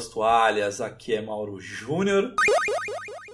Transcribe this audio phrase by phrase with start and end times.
[0.00, 2.34] Suas toalhas, aqui é Mauro Júnior.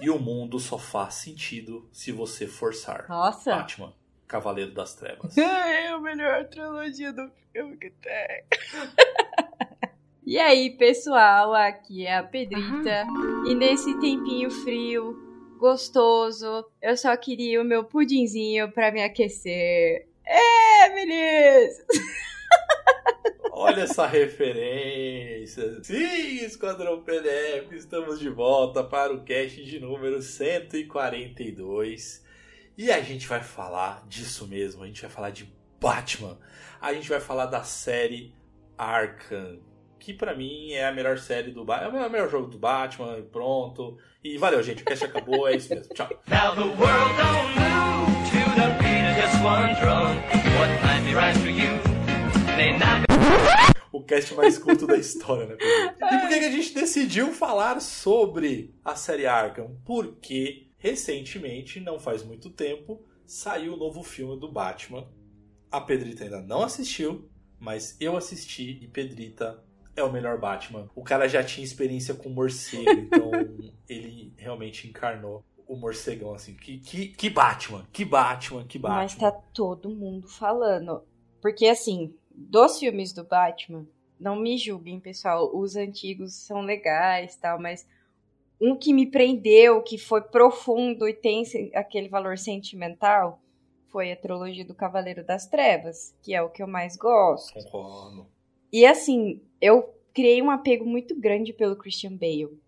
[0.01, 3.05] E o mundo só faz sentido se você forçar.
[3.07, 3.55] Nossa!
[3.55, 3.93] Batman,
[4.27, 5.33] Cavaleiro das Trevas.
[5.37, 8.43] É a melhor trilogia do filme que tem.
[10.25, 13.05] e aí, pessoal, aqui é a Pedrita.
[13.47, 15.15] E nesse tempinho frio,
[15.57, 20.05] gostoso, eu só queria o meu pudinzinho pra me aquecer.
[20.25, 21.77] É, meninas!
[23.59, 25.83] Olha essa referência.
[25.83, 32.23] Sim, Esquadrão PDF, estamos de volta para o cast de número 142.
[32.77, 35.51] E a gente vai falar disso mesmo, a gente vai falar de
[35.81, 36.37] Batman.
[36.79, 38.35] A gente vai falar da série
[38.77, 39.57] Arkham,
[39.97, 43.23] que para mim é a melhor série do Batman, é o melhor jogo do Batman,
[43.23, 43.97] pronto.
[44.23, 45.91] E valeu, gente, o cast acabou, é isso mesmo.
[45.95, 46.09] Tchau.
[46.27, 49.33] Now the world don't move to the beat of.
[49.43, 49.73] What
[51.39, 51.79] for you.
[53.91, 55.55] O cast mais curto da história, né?
[55.55, 55.97] Pedro?
[56.07, 59.77] E por que que a gente decidiu falar sobre a série Arkham?
[59.85, 65.07] Porque recentemente, não faz muito tempo, saiu o novo filme do Batman.
[65.71, 67.29] A Pedrita ainda não assistiu,
[67.59, 69.63] mas eu assisti e Pedrita
[69.95, 70.89] é o melhor Batman.
[70.95, 73.31] O cara já tinha experiência com morcego, então
[73.89, 76.53] ele realmente encarnou o morcegão, assim.
[76.53, 79.01] Que, que, que Batman, que Batman, que Batman.
[79.01, 81.03] Mas tá todo mundo falando.
[81.41, 83.87] Porque, assim, dos filmes do Batman,
[84.19, 85.51] não me julguem, pessoal.
[85.55, 87.87] Os antigos são legais tal, mas
[88.61, 93.41] um que me prendeu, que foi profundo e tem aquele valor sentimental,
[93.87, 97.53] foi a trilogia do Cavaleiro das Trevas, que é o que eu mais gosto.
[97.53, 98.27] Concordo.
[98.71, 102.59] E assim, eu criei um apego muito grande pelo Christian Bale.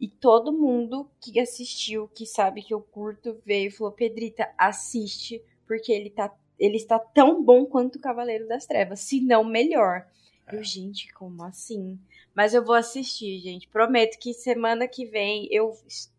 [0.00, 5.42] E todo mundo que assistiu, que sabe que eu curto, veio e falou: Pedrita, assiste,
[5.66, 10.06] porque ele, tá, ele está tão bom quanto o Cavaleiro das Trevas, se não melhor.
[10.52, 11.98] Eu, gente, como assim?
[12.34, 13.68] Mas eu vou assistir, gente.
[13.68, 15.72] Prometo que semana que vem eu,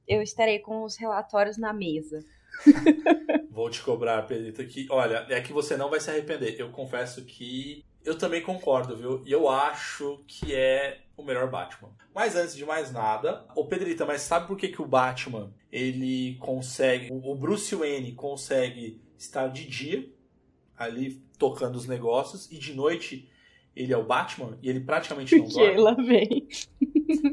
[0.07, 2.23] eu estarei com os relatórios na mesa.
[3.51, 6.55] Vou te cobrar, Pedrita, que, olha, é que você não vai se arrepender.
[6.57, 9.21] Eu confesso que eu também concordo, viu?
[9.25, 11.91] E eu acho que é o melhor Batman.
[12.13, 16.35] Mas antes de mais nada, ô Pedrita, mas sabe por que, que o Batman, ele
[16.35, 20.09] consegue, o o Bruce Wayne consegue estar de dia
[20.77, 23.29] ali tocando os negócios e de noite
[23.75, 25.77] ele é o Batman e ele praticamente não Porque dorme?
[25.81, 26.47] lá vem.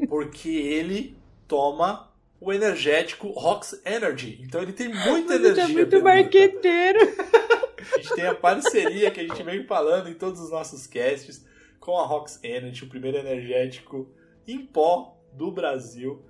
[0.09, 1.15] Porque ele
[1.47, 4.39] toma o energético Rox Energy.
[4.43, 5.63] Então ele tem muita Você energia.
[5.63, 6.99] é muito marqueteiro.
[6.99, 11.45] A gente tem a parceria que a gente vem falando em todos os nossos casts
[11.79, 14.09] com a Rox Energy, o primeiro energético
[14.47, 16.21] em pó do Brasil.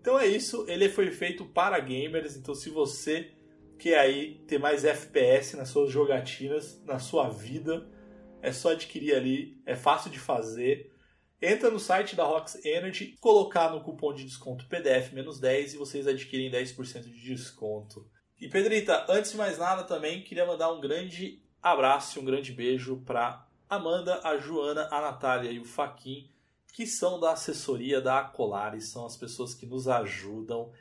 [0.00, 3.30] Então é isso, ele foi feito para gamers, então se você
[3.78, 7.88] quer aí ter mais FPS nas suas jogatinas, na sua vida,
[8.42, 10.92] é só adquirir ali, é fácil de fazer.
[11.40, 16.50] Entra no site da Rox Energy, colocar no cupom de desconto PDF-10 e vocês adquirem
[16.50, 18.10] 10% de desconto.
[18.40, 22.52] E Pedrita, antes de mais nada também queria mandar um grande abraço e um grande
[22.52, 26.28] beijo para Amanda, a Joana, a Natália e o Faquin,
[26.72, 30.72] que são da assessoria da Acolares, são as pessoas que nos ajudam.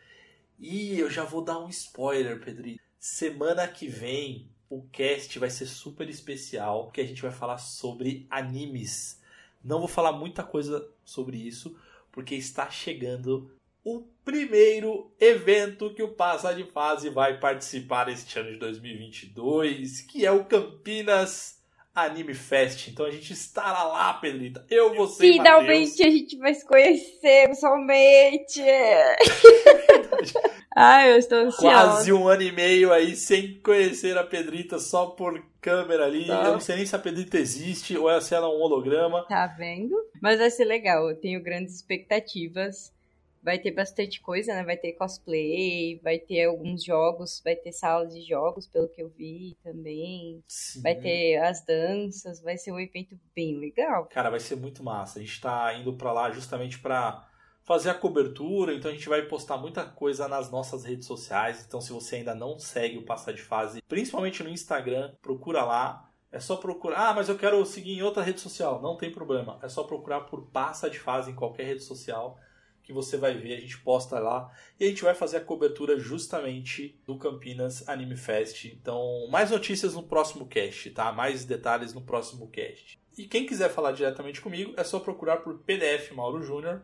[0.59, 2.87] E eu já vou dar um spoiler, Pedrita.
[3.00, 8.25] Semana que vem o cast vai ser super especial, porque a gente vai falar sobre
[8.30, 9.22] animes.
[9.63, 11.78] Não vou falar muita coisa sobre isso,
[12.12, 13.52] porque está chegando
[13.84, 20.25] o primeiro evento que o Passa de Fase vai participar este ano de 2022, que
[20.25, 21.62] é o Campinas
[21.96, 22.90] Anime Fest.
[22.90, 24.66] Então a gente estará lá, Pedrita.
[24.69, 25.59] Eu, você e Matheus.
[25.62, 28.62] Finalmente a gente vai se conhecer pessoalmente.
[30.80, 31.76] Ai, eu estou ansiosa.
[31.76, 36.28] Quase um ano e meio aí sem conhecer a Pedrita só por câmera ali.
[36.28, 36.44] Tá.
[36.46, 39.25] Eu não sei nem se a Pedrita existe ou se ela é um holograma.
[39.28, 39.96] Tá vendo?
[40.22, 42.94] Mas vai ser legal, eu tenho grandes expectativas.
[43.42, 44.63] Vai ter bastante coisa, né?
[44.63, 49.10] Vai ter cosplay, vai ter alguns jogos, vai ter salas de jogos, pelo que eu
[49.10, 50.44] vi também.
[50.48, 50.81] Sim.
[50.84, 54.06] Vai ter as danças, vai ser um evento bem legal.
[54.12, 55.18] Cara, vai ser muito massa.
[55.18, 57.26] A gente tá indo pra lá justamente pra
[57.68, 61.66] fazer a cobertura, então a gente vai postar muita coisa nas nossas redes sociais.
[61.68, 66.10] Então, se você ainda não segue o Passar de Fase, principalmente no Instagram, procura lá.
[66.31, 67.10] É só procurar.
[67.10, 68.81] Ah, mas eu quero seguir em outra rede social.
[68.81, 69.60] Não tem problema.
[69.62, 72.40] É só procurar por Passa de Fase em qualquer rede social
[72.84, 73.58] que você vai ver.
[73.58, 74.50] A gente posta lá
[74.80, 78.63] e a gente vai fazer a cobertura justamente do Campinas Anime Fest.
[78.66, 81.12] Então, mais notícias no próximo cast, tá?
[81.12, 82.98] Mais detalhes no próximo cast.
[83.18, 86.81] E quem quiser falar diretamente comigo é só procurar por PDF Mauro Júnior.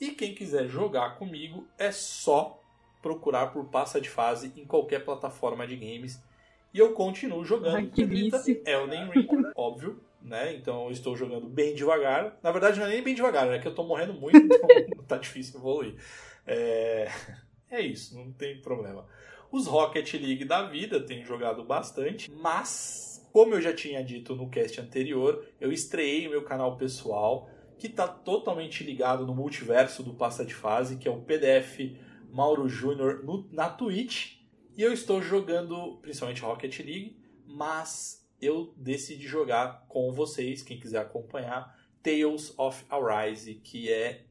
[0.00, 2.62] E quem quiser jogar comigo é só
[3.00, 6.20] procurar por Passa de Fase em qualquer plataforma de games.
[6.74, 8.62] E eu continuo jogando Ai, que vício.
[8.66, 10.54] Elden Ring, óbvio, né?
[10.54, 12.36] Então eu estou jogando bem devagar.
[12.42, 15.16] Na verdade, não é nem bem devagar, é que eu tô morrendo muito, então tá
[15.16, 15.94] difícil evoluir.
[16.46, 17.10] É...
[17.70, 19.06] é isso, não tem problema.
[19.50, 24.48] Os Rocket League da vida tenho jogado bastante, mas como eu já tinha dito no
[24.50, 30.14] cast anterior, eu estreiei o meu canal pessoal, que está totalmente ligado no multiverso do
[30.14, 31.96] Passa de Fase, que é o PDF
[32.30, 34.36] Mauro Júnior na Twitch.
[34.76, 40.98] E eu estou jogando principalmente Rocket League, mas eu decidi jogar com vocês, quem quiser
[40.98, 44.25] acompanhar, Tales of Arise, que é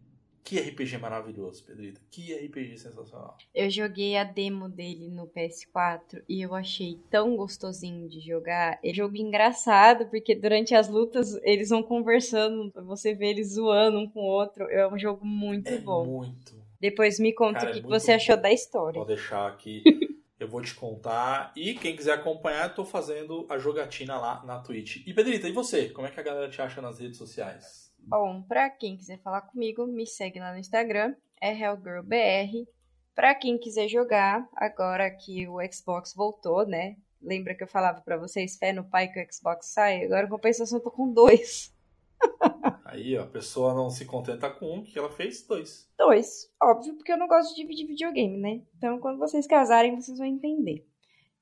[0.46, 2.00] que RPG maravilhoso, Pedrita.
[2.12, 3.36] Que RPG sensacional.
[3.54, 8.78] Eu joguei a demo dele no PS4 e eu achei tão gostosinho de jogar.
[8.84, 14.08] É jogo engraçado, porque durante as lutas eles vão conversando, você vê eles zoando um
[14.08, 14.70] com o outro.
[14.70, 16.06] É um jogo muito é bom.
[16.06, 16.64] Muito.
[16.80, 18.44] Depois me conta Cara, o é que você achou bom.
[18.44, 19.00] da história.
[19.00, 19.82] Vou deixar aqui.
[20.40, 21.52] eu vou te contar.
[21.56, 24.98] E quem quiser acompanhar, eu tô fazendo a jogatina lá na Twitch.
[25.08, 25.90] E Pedrita, e você?
[25.90, 27.85] Como é que a galera te acha nas redes sociais?
[28.08, 32.68] Bom, pra quem quiser falar comigo, me segue lá no Instagram, é HellGirlBR.
[33.16, 36.98] Pra quem quiser jogar, agora que o Xbox voltou, né?
[37.22, 40.06] Lembra que eu falava pra vocês, fé no pai que o Xbox sai?
[40.06, 41.74] Agora, em compensação, eu tô com dois.
[42.86, 45.42] Aí, ó, a pessoa não se contenta com um, que ela fez?
[45.48, 45.90] Dois.
[45.98, 46.52] Dois.
[46.62, 48.62] Óbvio, porque eu não gosto de dividir videogame, né?
[48.78, 50.88] Então, quando vocês casarem, vocês vão entender.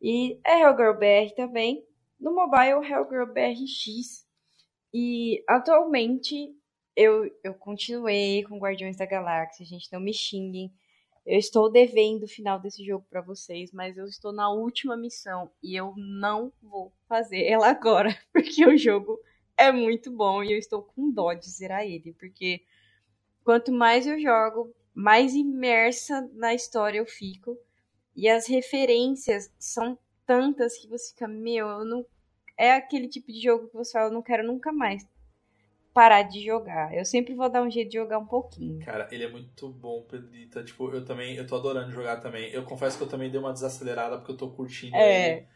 [0.02, 1.86] E é HellGirlBR também.
[2.20, 4.23] No mobile, HellGirlBRX.
[4.94, 6.56] E atualmente
[6.96, 10.72] eu, eu continuei com Guardiões da Galáxia, gente, não me xinguem.
[11.26, 15.50] Eu estou devendo o final desse jogo pra vocês, mas eu estou na última missão
[15.64, 19.20] e eu não vou fazer ela agora, porque o jogo
[19.58, 22.62] é muito bom e eu estou com dó de zerar ele, porque
[23.44, 27.58] quanto mais eu jogo, mais imersa na história eu fico.
[28.16, 32.06] E as referências são tantas que você fica, meu, eu não
[32.58, 35.06] é aquele tipo de jogo que você fala, eu não quero nunca mais
[35.94, 36.94] parar de jogar.
[36.96, 38.84] Eu sempre vou dar um jeito de jogar um pouquinho.
[38.84, 40.64] Cara, ele é muito bom, Pedrita.
[40.64, 42.50] Tipo, eu também, eu tô adorando jogar também.
[42.52, 45.38] Eu confesso que eu também dei uma desacelerada porque eu tô curtindo É.
[45.38, 45.48] ele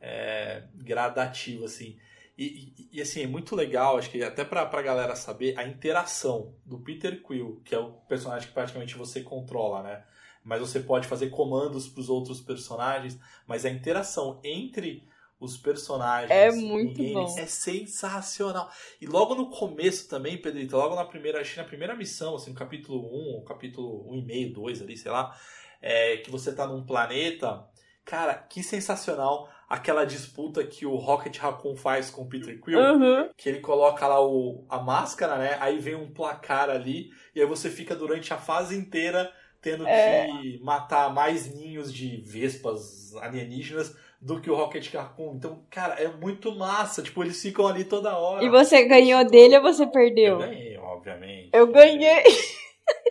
[0.00, 1.98] é, gradativo, assim.
[2.36, 2.44] E,
[2.78, 6.54] e- e, assim, é muito legal, acho que até pra, pra galera saber, a interação
[6.66, 10.04] do Peter Quill, que é o personagem que praticamente você controla, né?
[10.44, 15.08] Mas você pode fazer comandos pros outros personagens, mas a interação entre
[15.38, 17.34] os personagens É muito bom.
[17.38, 18.70] é sensacional.
[19.00, 23.40] E logo no começo também, Pedrito, logo na primeira, na primeira missão, assim, no capítulo
[23.40, 25.36] 1, capítulo 1 e meio, 2 ali, sei lá,
[25.80, 27.64] é, que você tá num planeta,
[28.04, 33.28] cara, que sensacional aquela disputa que o Rocket Raccoon faz com o Peter Quill, Uhum.
[33.36, 35.56] que ele coloca lá o, a máscara, né?
[35.60, 40.28] Aí vem um placar ali, e aí você fica durante a fase inteira tendo É.
[40.28, 45.34] que matar mais ninhos de vespas alienígenas do que o Rocket Raccoon.
[45.34, 47.02] Então, cara, é muito massa.
[47.02, 48.44] Tipo, eles ficam ali toda hora.
[48.44, 50.40] E você ganhou dele ou você perdeu?
[50.40, 51.50] Eu ganhei, obviamente.
[51.52, 52.24] Eu ganhei.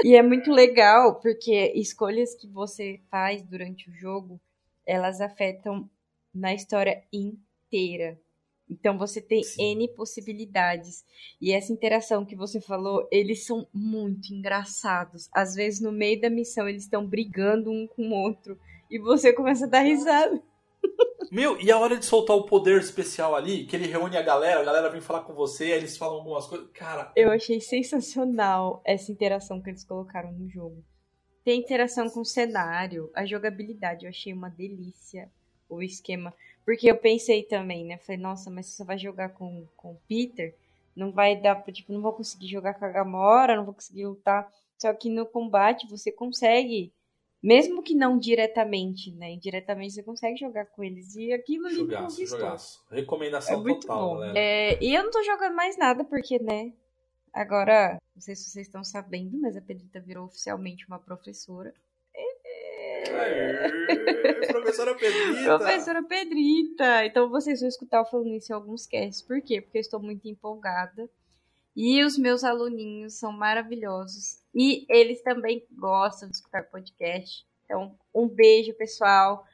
[0.03, 4.39] e é muito legal, porque escolhas que você faz durante o jogo,
[4.85, 5.89] elas afetam
[6.33, 8.19] na história inteira.
[8.69, 9.73] Então você tem Sim.
[9.73, 11.05] N possibilidades.
[11.39, 15.29] E essa interação que você falou, eles são muito engraçados.
[15.31, 18.59] Às vezes, no meio da missão, eles estão brigando um com o outro.
[18.89, 20.41] E você começa a dar risada.
[21.31, 24.61] Meu, e a hora de soltar o poder especial ali, que ele reúne a galera,
[24.61, 26.69] a galera vem falar com você, aí eles falam algumas coisas.
[26.71, 30.83] Cara, Eu achei sensacional essa interação que eles colocaram no jogo.
[31.43, 35.29] Tem interação com o cenário, a jogabilidade, eu achei uma delícia
[35.69, 36.33] o esquema.
[36.63, 37.97] Porque eu pensei também, né?
[37.97, 40.55] Falei, nossa, mas você vai jogar com, com o Peter,
[40.95, 44.51] não vai dar, tipo, não vou conseguir jogar com a Gamora, não vou conseguir lutar.
[44.77, 46.91] Só que no combate você consegue,
[47.45, 49.31] mesmo que não diretamente, né?
[49.33, 51.15] Indiretamente você consegue jogar com eles.
[51.15, 52.39] E aquilo ali me jogaço, conquistou.
[52.39, 52.85] jogaço.
[52.89, 54.13] Recomendação É muito total, bom.
[54.15, 54.39] galera.
[54.39, 56.73] É, e eu não tô jogando mais nada, porque, né?
[57.33, 61.73] Agora, não sei se vocês estão sabendo, mas a Pedrita virou oficialmente uma professora.
[63.07, 65.57] Aê, professora Pedrita.
[65.57, 67.05] Professora Pedrita!
[67.05, 69.21] Então vocês vão escutar eu falando isso em alguns casts.
[69.21, 69.61] Por quê?
[69.61, 71.09] Porque eu estou muito empolgada.
[71.75, 74.39] E os meus aluninhos são maravilhosos.
[74.53, 77.45] E eles também gostam de escutar podcast.
[77.65, 79.45] Então, um beijo, pessoal.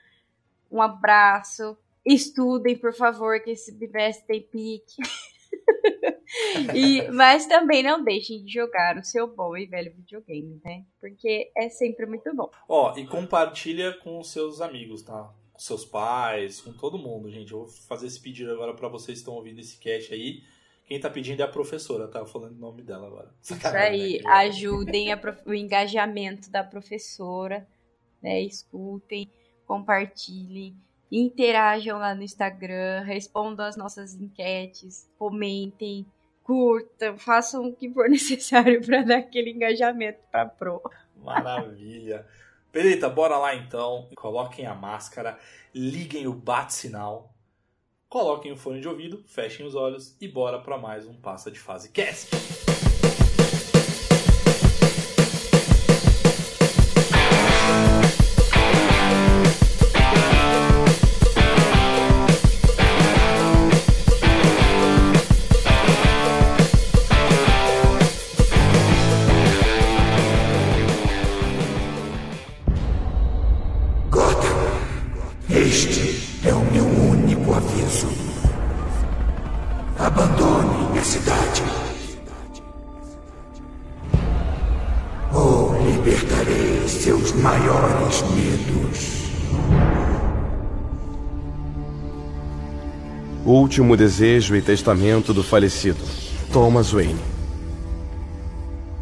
[0.71, 1.77] Um abraço.
[2.05, 5.01] Estudem, por favor, que esse bimestre tem pique.
[6.73, 10.85] E, mas também não deixem de jogar o seu bom e velho videogame, né?
[10.99, 12.49] Porque é sempre muito bom.
[12.67, 15.33] Ó, e compartilha com os seus amigos, tá?
[15.51, 17.51] Com seus pais, com todo mundo, gente.
[17.51, 20.43] Eu vou fazer esse pedido agora pra vocês que estão ouvindo esse cast aí.
[20.91, 22.19] Quem tá pedindo é a professora, tá?
[22.19, 23.33] Eu falando o nome dela agora.
[23.41, 24.29] Isso Sacanagem, aí, né?
[24.29, 27.65] Ajudem a prof- o engajamento da professora,
[28.21, 28.41] né?
[28.41, 29.31] Escutem,
[29.65, 30.75] compartilhem,
[31.09, 36.05] interajam lá no Instagram, respondam as nossas enquetes, comentem,
[36.43, 40.81] curtam, façam o que for necessário para dar aquele engajamento pra Pro.
[41.15, 42.27] Maravilha.
[42.69, 44.09] Pedrita, bora lá então.
[44.13, 45.39] Coloquem a máscara,
[45.73, 47.33] liguem o bate-sinal,
[48.11, 51.57] coloquem o fone de ouvido, fechem os olhos e bora para mais um Passa de
[51.57, 52.70] Fase Cast.
[93.71, 96.03] Último desejo e testamento do falecido,
[96.51, 97.21] Thomas Wayne.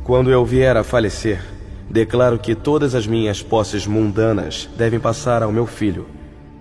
[0.03, 1.43] Quando eu vier a falecer,
[1.89, 6.05] declaro que todas as minhas posses mundanas devem passar ao meu filho,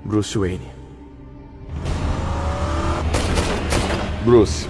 [0.03, 0.71] Bruce Wayne.
[4.25, 4.67] Bruce,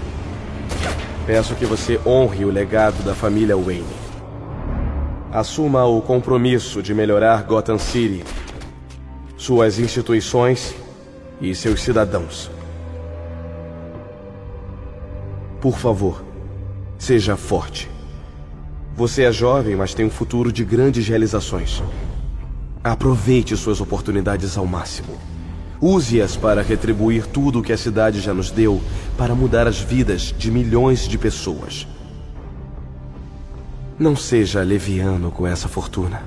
[1.24, 3.86] peço que você honre o legado da família Wayne.
[5.30, 8.24] Assuma o compromisso de melhorar Gotham City,
[9.36, 10.74] suas instituições
[11.40, 12.57] e seus cidadãos.
[15.60, 16.22] Por favor,
[16.98, 17.90] seja forte.
[18.96, 21.82] Você é jovem, mas tem um futuro de grandes realizações.
[22.82, 25.16] Aproveite suas oportunidades ao máximo.
[25.80, 28.80] Use-as para retribuir tudo o que a cidade já nos deu
[29.16, 31.86] para mudar as vidas de milhões de pessoas.
[33.98, 36.22] Não seja leviano com essa fortuna.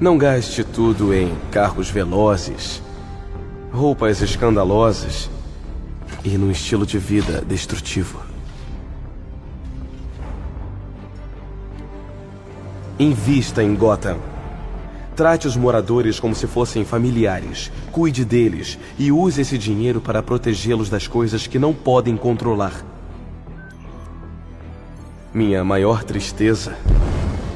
[0.00, 2.82] Não gaste tudo em carros velozes,
[3.70, 5.30] roupas escandalosas
[6.24, 8.20] e num estilo de vida destrutivo.
[12.98, 14.18] Invista em Gotham.
[15.14, 17.70] Trate os moradores como se fossem familiares.
[17.92, 22.84] Cuide deles e use esse dinheiro para protegê-los das coisas que não podem controlar.
[25.32, 26.76] Minha maior tristeza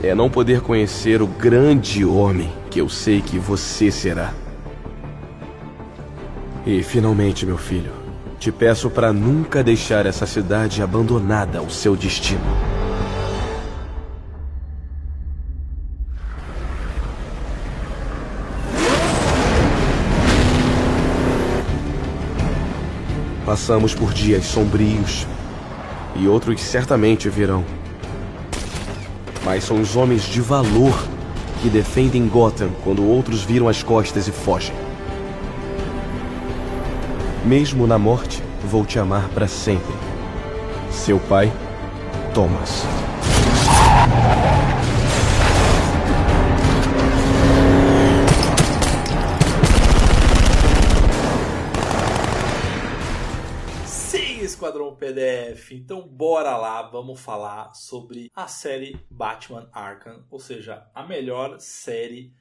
[0.02, 4.33] é não poder conhecer o grande homem que eu sei que você será.
[6.66, 8.01] E finalmente, meu filho,
[8.42, 12.40] te peço para nunca deixar essa cidade abandonada ao seu destino.
[23.46, 25.25] Passamos por dias sombrios
[26.16, 27.64] e outros certamente virão.
[29.44, 31.00] Mas são os homens de valor
[31.62, 34.75] que defendem Gotham quando outros viram as costas e fogem.
[37.44, 39.92] Mesmo na morte, vou te amar para sempre.
[40.92, 41.50] Seu pai,
[42.32, 42.84] Thomas.
[54.40, 55.72] Esquadrão PDF.
[55.72, 62.32] Então bora lá, vamos falar sobre a série Batman Arkham, ou seja, a melhor série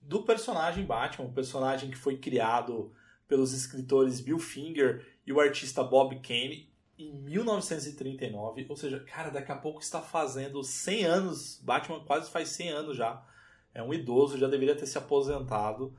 [0.00, 2.92] do personagem Batman, um personagem que foi criado
[3.34, 9.50] pelos escritores Bill Finger e o artista Bob Kane em 1939, ou seja, cara, daqui
[9.50, 13.26] a pouco está fazendo 100 anos, Batman quase faz 100 anos já.
[13.74, 15.92] É um idoso, já deveria ter se aposentado.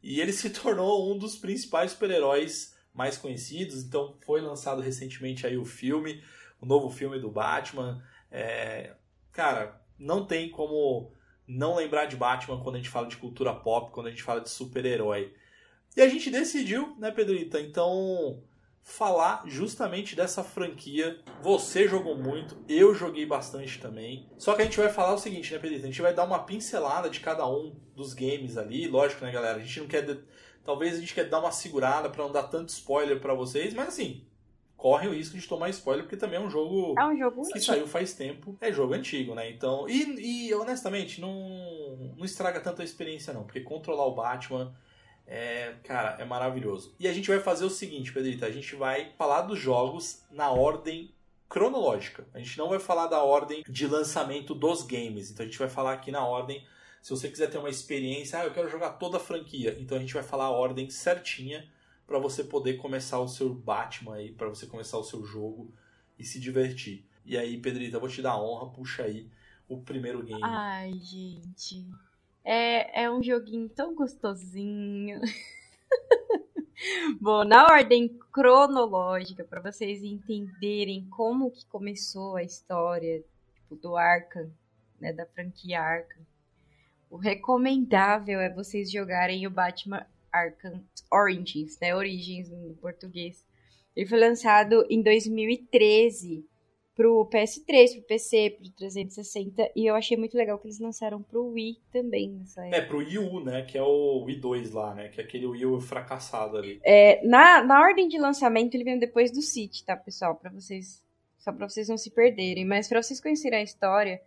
[0.00, 3.82] E ele se tornou um dos principais super-heróis mais conhecidos.
[3.82, 6.22] Então foi lançado recentemente aí o filme,
[6.60, 8.00] o novo filme do Batman.
[8.30, 8.94] É,
[9.32, 11.10] cara, não tem como
[11.48, 14.40] não lembrar de Batman quando a gente fala de cultura pop, quando a gente fala
[14.40, 15.34] de super-herói.
[15.96, 17.60] E a gente decidiu, né, Pedrita?
[17.60, 18.42] Então
[18.82, 21.18] falar justamente dessa franquia.
[21.42, 24.28] Você jogou muito, eu joguei bastante também.
[24.38, 25.82] Só que a gente vai falar o seguinte, né, Pedrita?
[25.82, 28.86] A gente vai dar uma pincelada de cada um dos games ali.
[28.86, 29.56] Lógico, né, galera?
[29.58, 30.02] A gente não quer.
[30.02, 30.20] de-
[30.64, 33.88] Talvez a gente quer dar uma segurada pra não dar tanto spoiler pra vocês, mas
[33.88, 34.24] assim,
[34.76, 37.60] corre o risco de tomar spoiler, porque também é um jogo É um jogo que
[37.60, 38.56] saiu faz tempo.
[38.60, 39.48] É jogo antigo, né?
[39.50, 39.88] Então.
[39.88, 43.44] E, e, honestamente, não, não estraga tanto a experiência, não.
[43.44, 44.72] Porque controlar o Batman
[45.26, 46.94] é, cara, é maravilhoso.
[47.00, 50.50] E a gente vai fazer o seguinte, Pedrita, a gente vai falar dos jogos na
[50.50, 51.12] ordem
[51.48, 52.26] cronológica.
[52.32, 55.30] A gente não vai falar da ordem de lançamento dos games.
[55.30, 56.64] Então a gente vai falar aqui na ordem.
[57.02, 59.76] Se você quiser ter uma experiência, ah, eu quero jogar toda a franquia.
[59.80, 61.68] Então a gente vai falar a ordem certinha
[62.06, 65.72] para você poder começar o seu Batman aí, para você começar o seu jogo
[66.18, 67.04] e se divertir.
[67.24, 69.28] E aí, Pedrita, eu vou te dar a honra, puxa aí
[69.68, 70.40] o primeiro game.
[70.44, 71.84] Ai, gente.
[72.48, 75.20] É, é um joguinho tão gostosinho.
[77.20, 83.24] Bom, na ordem cronológica, para vocês entenderem como que começou a história
[83.56, 84.48] tipo, do Arkham,
[85.00, 86.24] né, da franquia Arkham,
[87.10, 93.44] o recomendável é vocês jogarem o Batman Arkham Origins, né, Origins no português.
[93.96, 96.46] Ele foi lançado em 2013
[96.96, 101.48] pro PS3, pro PC, pro 360, e eu achei muito legal que eles lançaram pro
[101.48, 102.76] Wii também nessa época.
[102.76, 103.62] É, pro Wii U, né?
[103.62, 105.08] Que é o Wii 2 lá, né?
[105.08, 106.80] Que é aquele Wii U fracassado ali.
[106.82, 110.34] É, na, na ordem de lançamento, ele veio depois do City, tá, pessoal?
[110.34, 111.04] Pra vocês.
[111.36, 112.64] Só pra vocês não se perderem.
[112.64, 114.20] Mas pra vocês conhecerem a história,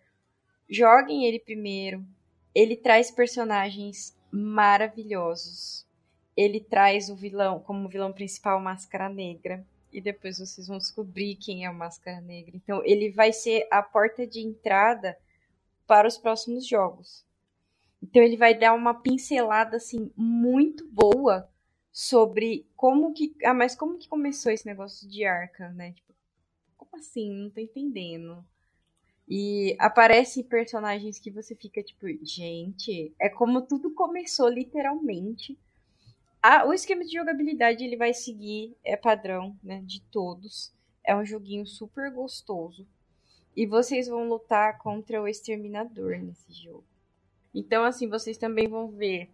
[0.70, 2.06] joguem ele primeiro.
[2.54, 5.88] Ele traz personagens maravilhosos.
[6.38, 11.66] Ele traz o vilão, como vilão principal, Máscara Negra e depois vocês vão descobrir quem
[11.66, 12.56] é o Máscara Negra.
[12.56, 15.18] Então, ele vai ser a porta de entrada
[15.88, 17.26] para os próximos jogos.
[18.02, 21.50] Então, ele vai dar uma pincelada assim muito boa
[21.92, 25.94] sobre como que, ah, mas como que começou esse negócio de Arca, né?
[25.94, 26.14] Tipo,
[26.78, 27.32] como assim?
[27.32, 28.46] Não tô entendendo.
[29.28, 35.58] E aparecem personagens que você fica tipo, gente, é como tudo começou literalmente
[36.42, 40.74] a, o esquema de jogabilidade ele vai seguir, é padrão, né, de todos.
[41.04, 42.88] É um joguinho super gostoso.
[43.56, 46.86] E vocês vão lutar contra o Exterminador nesse jogo.
[47.54, 49.30] Então, assim, vocês também vão ver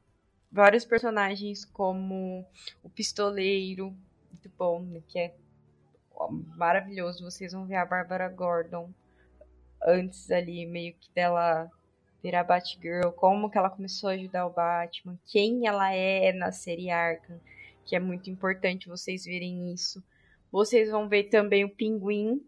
[0.52, 2.46] vários personagens como
[2.82, 3.96] o Pistoleiro,
[4.32, 5.36] muito bom, né, que é
[6.56, 7.24] maravilhoso.
[7.24, 8.90] Vocês vão ver a Bárbara Gordon
[9.84, 11.70] antes ali, meio que dela
[12.26, 16.90] virar Batgirl, como que ela começou a ajudar o Batman, quem ela é na série
[16.90, 17.40] Arkham,
[17.86, 20.04] que é muito importante vocês verem isso.
[20.52, 22.42] Vocês vão ver também o Pinguim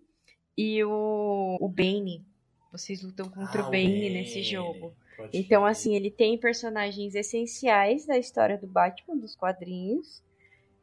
[0.58, 2.26] e o, o Bane.
[2.72, 4.96] Vocês lutam contra Ah, o Bane nesse jogo.
[5.32, 10.24] Então, assim, ele tem personagens essenciais da história do Batman, dos quadrinhos.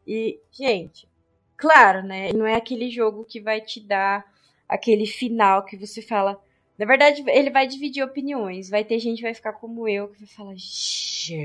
[0.06, 1.08] E, gente,
[1.56, 2.32] claro, né?
[2.32, 4.24] Não é aquele jogo que vai te dar
[4.68, 6.40] aquele final que você fala.
[6.76, 8.68] Na verdade, ele vai dividir opiniões.
[8.68, 11.36] Vai ter gente que vai ficar como eu, que vai falar, gente,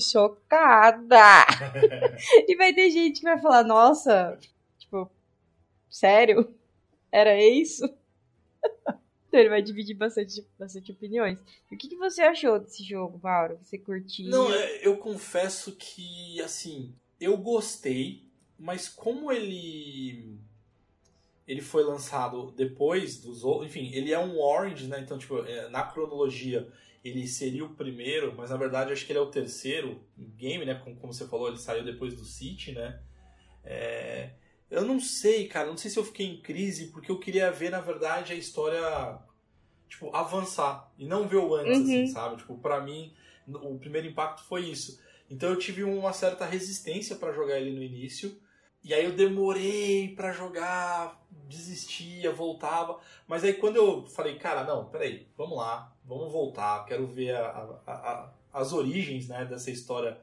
[0.00, 1.46] chocada!
[2.48, 4.38] e vai ter gente que vai falar, nossa,
[4.78, 5.10] tipo,
[5.90, 6.54] sério?
[7.12, 7.88] Era isso?
[9.28, 11.38] Então ele vai dividir bastante, bastante opiniões.
[11.70, 13.58] E o que, que você achou desse jogo, Mauro?
[13.62, 14.30] Você curtiu?
[14.30, 18.22] Não, é, eu confesso que, assim, eu gostei,
[18.58, 20.38] mas como ele
[21.48, 25.00] ele foi lançado depois dos outros, enfim, ele é um Orange, né?
[25.00, 26.70] Então, tipo, é, na cronologia
[27.02, 30.00] ele seria o primeiro, mas na verdade acho que ele é o terceiro
[30.36, 30.74] game, né?
[30.74, 33.00] Como, como você falou, ele saiu depois do City, né?
[33.64, 34.30] É,
[34.70, 37.70] eu não sei, cara, não sei se eu fiquei em crise, porque eu queria ver,
[37.70, 39.18] na verdade, a história,
[39.88, 41.84] tipo, avançar e não ver o antes, Uhum.
[41.84, 42.36] assim, sabe?
[42.36, 43.14] Tipo, pra mim,
[43.46, 45.00] o primeiro impacto foi isso.
[45.30, 48.38] Então eu tive uma certa resistência pra jogar ele no início.
[48.84, 53.00] E aí eu demorei pra jogar, desistia, voltava.
[53.26, 57.80] Mas aí quando eu falei, cara, não, peraí, vamos lá, vamos voltar, quero ver a-
[57.86, 60.18] a- a- as origens né, dessa história,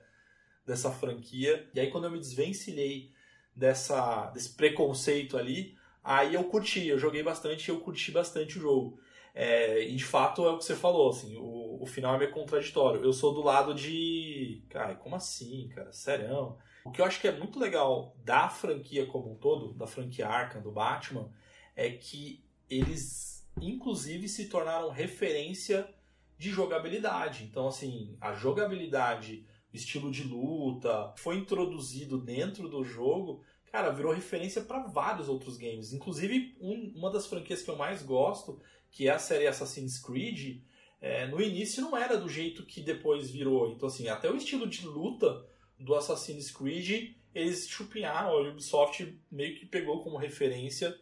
[0.65, 1.67] dessa franquia.
[1.73, 3.11] E aí quando eu me desvencilhei
[3.55, 8.61] dessa, desse preconceito ali, aí eu curti, eu joguei bastante e eu curti bastante o
[8.61, 8.99] jogo.
[9.33, 12.31] É, e de fato é o que você falou, assim, o, o final é meio
[12.31, 13.03] contraditório.
[13.03, 14.63] Eu sou do lado de.
[14.69, 15.91] Cara, como assim, cara?
[15.91, 16.57] Serão?
[16.85, 20.27] O que eu acho que é muito legal da franquia como um todo, da franquia
[20.27, 21.31] Arkham, do Batman,
[21.75, 25.89] é que eles, inclusive, se tornaram referência
[26.37, 27.43] de jogabilidade.
[27.43, 34.13] Então, assim, a jogabilidade, o estilo de luta, foi introduzido dentro do jogo, cara, virou
[34.13, 35.91] referência para vários outros games.
[35.91, 40.61] Inclusive, um- uma das franquias que eu mais gosto, que é a série Assassin's Creed,
[41.01, 43.71] é, no início não era do jeito que depois virou.
[43.71, 45.45] Então, assim, até o estilo de luta
[45.79, 50.95] do Assassin's Creed, eles chupinharam, a Ubisoft meio que pegou como referência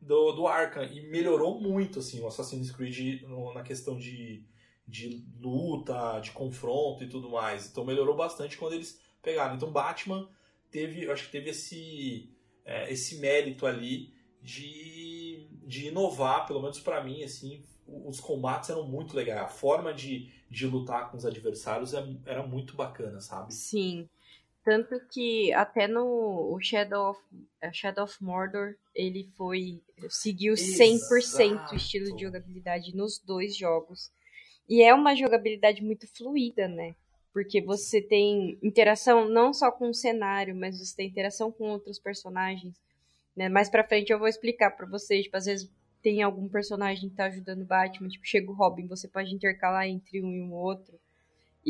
[0.00, 4.44] do, do Arkham e melhorou muito assim, o Assassin's Creed no- na questão de,
[4.86, 7.68] de luta, de confronto e tudo mais.
[7.70, 9.56] Então melhorou bastante quando eles pegaram.
[9.56, 10.28] Então Batman
[10.70, 12.30] teve, acho que teve esse,
[12.64, 14.12] é, esse mérito ali
[14.42, 19.40] de, de inovar, pelo menos pra mim, assim, os combates eram muito legais.
[19.40, 23.52] A forma de, de lutar com os adversários é- era muito bacana, sabe?
[23.54, 24.06] Sim.
[24.68, 27.20] Tanto que até no o Shadow of,
[27.58, 29.80] é, Shadow of Mordor, ele foi.
[30.10, 31.72] seguiu 100% Exato.
[31.72, 34.10] o estilo de jogabilidade nos dois jogos.
[34.68, 36.94] E é uma jogabilidade muito fluida, né?
[37.32, 41.98] Porque você tem interação não só com o cenário, mas você tem interação com outros
[41.98, 42.78] personagens.
[43.34, 43.48] Né?
[43.48, 45.24] Mais pra frente eu vou explicar pra vocês.
[45.24, 48.86] Tipo, às vezes tem algum personagem que tá ajudando o Batman, tipo, chega o Robin,
[48.86, 51.00] você pode intercalar entre um e o outro.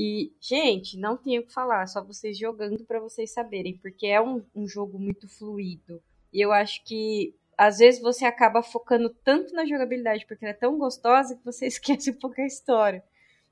[0.00, 4.20] E, gente, não tenho o que falar, só vocês jogando pra vocês saberem, porque é
[4.20, 6.00] um, um jogo muito fluido.
[6.32, 10.56] E eu acho que às vezes você acaba focando tanto na jogabilidade porque ela é
[10.56, 13.02] tão gostosa que você esquece um pouco a história.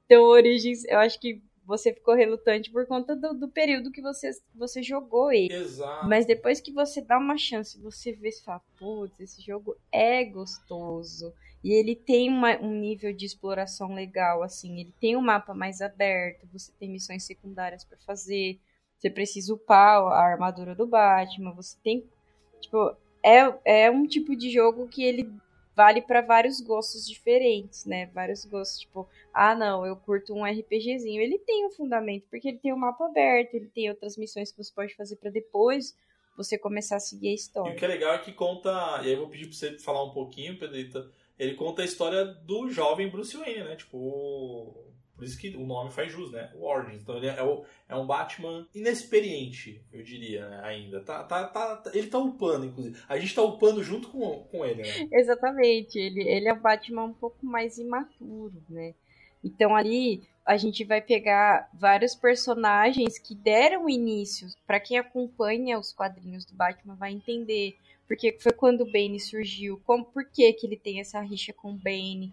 [0.05, 4.31] Então, Origins, eu acho que você ficou relutante por conta do, do período que você,
[4.55, 5.53] você jogou ele.
[5.53, 6.07] Exato.
[6.07, 10.25] Mas depois que você dá uma chance, você vê e fala, putz, esse jogo é
[10.25, 11.35] gostoso.
[11.67, 14.79] E ele tem uma- um nível de exploração legal, assim.
[14.79, 18.61] Ele tem um mapa mais aberto, você tem missões secundárias pra fazer.
[18.97, 21.53] Você precisa upar a armadura do Batman.
[21.55, 22.05] Você tem.
[22.61, 23.53] Tipo, é,
[23.87, 25.29] é um tipo de jogo que ele
[25.75, 28.07] vale pra vários gostos diferentes, né?
[28.15, 31.21] Vários gostos, tipo, ah, não, eu curto um RPGzinho.
[31.21, 34.63] Ele tem um fundamento, porque ele tem um mapa aberto, ele tem outras missões que
[34.63, 35.97] você pode fazer pra depois
[36.37, 37.73] você começar a seguir a E história.
[37.73, 38.71] o que é legal é que conta.
[39.03, 41.11] E aí eu vou pedir pra você falar um pouquinho, Pedrita.
[41.39, 43.77] Ele conta a história do jovem Bruce Wayne, né?
[43.77, 44.83] Tipo.
[45.15, 46.53] Por isso que o nome faz jus, né?
[46.55, 47.01] O Origins.
[47.01, 50.61] Então ele é, o- é um Batman inexperiente, eu diria, né?
[50.63, 51.01] Ainda.
[51.01, 52.99] Tá, tá, tá, tá- ele tá upando, inclusive.
[53.09, 55.09] A gente tá upando junto com, com ele, né?
[55.13, 58.95] Exatamente, ele, ele é um Batman um pouco mais imaturo, né?
[59.47, 64.49] Então ali a gente vai pegar vários personagens que deram início.
[64.67, 69.81] Pra quem acompanha os quadrinhos do Batman vai entender porque foi quando o Bane surgiu,
[69.85, 72.33] como, por que, que ele tem essa rixa com o Bane.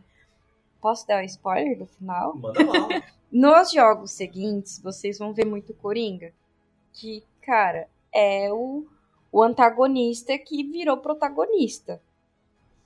[0.80, 2.36] Posso dar um spoiler do final?
[2.36, 3.04] Manda lá.
[3.32, 6.32] Nos jogos seguintes, vocês vão ver muito Coringa.
[6.92, 8.86] Que, cara, é o,
[9.32, 12.00] o antagonista que virou protagonista.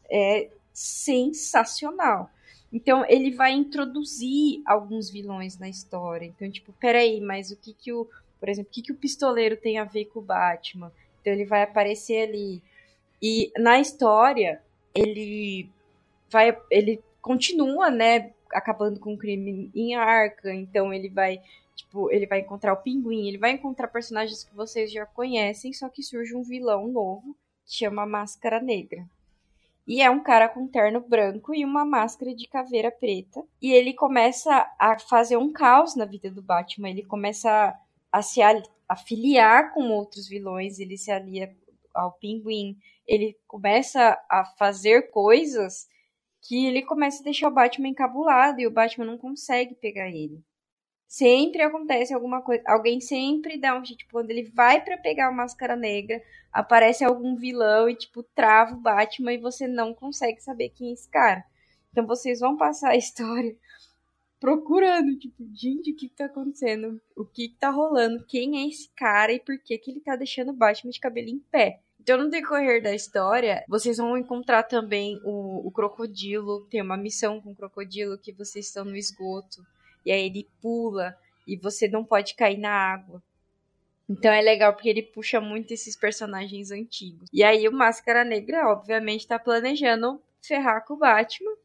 [0.10, 2.30] É sensacional.
[2.72, 6.26] Então, ele vai introduzir alguns vilões na história.
[6.26, 8.08] Então, tipo, peraí, mas o que que o...
[8.40, 10.92] Por exemplo, o que que o pistoleiro tem a ver com o Batman?
[11.22, 12.62] Então, ele vai aparecer ali.
[13.22, 14.62] E na história,
[14.94, 15.70] ele
[16.30, 16.58] vai...
[16.70, 21.42] Ele continua, né, acabando com o crime em Arca, então ele vai,
[21.76, 25.90] tipo, ele vai encontrar o Pinguim, ele vai encontrar personagens que vocês já conhecem, só
[25.90, 29.06] que surge um vilão novo que chama Máscara Negra.
[29.88, 33.42] E é um cara com terno branco e uma máscara de caveira preta.
[33.62, 36.90] E ele começa a fazer um caos na vida do Batman.
[36.90, 37.74] Ele começa
[38.12, 38.42] a se
[38.90, 40.78] afiliar com outros vilões.
[40.80, 41.56] Ele se alia
[41.94, 42.78] ao Pinguim.
[43.08, 45.88] Ele começa a fazer coisas
[46.42, 50.44] que ele começa a deixar o Batman encabulado e o Batman não consegue pegar ele.
[51.08, 55.30] Sempre acontece alguma coisa, alguém sempre dá um jeito, tipo, quando ele vai pra pegar
[55.30, 60.42] a máscara negra, aparece algum vilão e tipo trava o Batman e você não consegue
[60.42, 61.46] saber quem é esse cara.
[61.92, 63.56] Então vocês vão passar a história
[64.38, 67.02] procurando, tipo, gente, o que, que tá acontecendo?
[67.16, 68.26] O que, que tá rolando?
[68.26, 71.30] Quem é esse cara e por que, que ele tá deixando o Batman de cabelo
[71.30, 71.80] em pé?
[72.00, 76.66] Então, no decorrer da história, vocês vão encontrar também o, o crocodilo.
[76.70, 79.62] Tem uma missão com o crocodilo que vocês estão no esgoto.
[80.06, 83.22] E aí ele pula e você não pode cair na água.
[84.10, 87.30] Então é legal porque ele puxa muito esses personagens antigos.
[87.34, 91.56] E aí o Máscara Negra, obviamente, tá planejando ferrar com o Batman.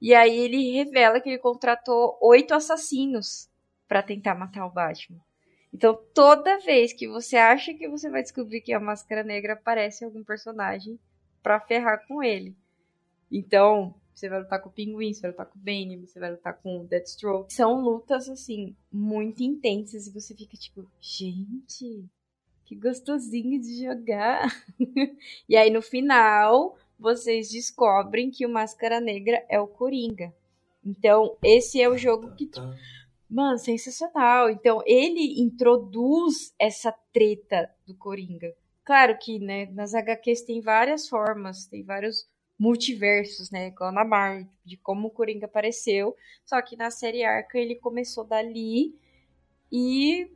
[0.00, 3.48] E aí ele revela que ele contratou oito assassinos
[3.88, 5.20] pra tentar matar o Batman.
[5.72, 10.04] Então, toda vez que você acha que você vai descobrir que a Máscara Negra, aparece
[10.04, 10.98] algum personagem
[11.42, 12.56] pra ferrar com ele.
[13.30, 16.30] Então, você vai lutar com o Pinguim, você vai lutar com o Bane, você vai
[16.30, 17.52] lutar com o Deathstroke.
[17.52, 22.04] São lutas, assim, muito intensas e você fica tipo, gente,
[22.66, 24.46] que gostosinho de jogar.
[25.48, 30.34] e aí, no final, vocês descobrem que o Máscara Negra é o Coringa.
[30.84, 32.50] Então, esse é o jogo que.
[33.28, 34.50] Mano, sensacional.
[34.50, 38.54] Então, ele introduz essa treta do Coringa.
[38.84, 42.28] Claro que, né, nas HQs tem várias formas, tem vários
[42.60, 46.14] multiversos, né, igual na Marvel, de como o Coringa apareceu.
[46.44, 48.94] Só que na série Arca ele começou dali
[49.72, 50.30] e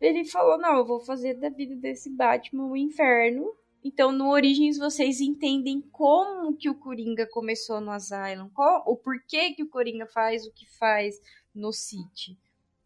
[0.00, 3.54] ele falou: "Não, eu vou fazer da vida desse Batman o inferno".
[3.82, 9.54] Então, no Origins vocês entendem como que o Coringa começou no Asylum, qual, o porquê
[9.54, 11.18] que o Coringa faz o que faz
[11.54, 12.38] no City.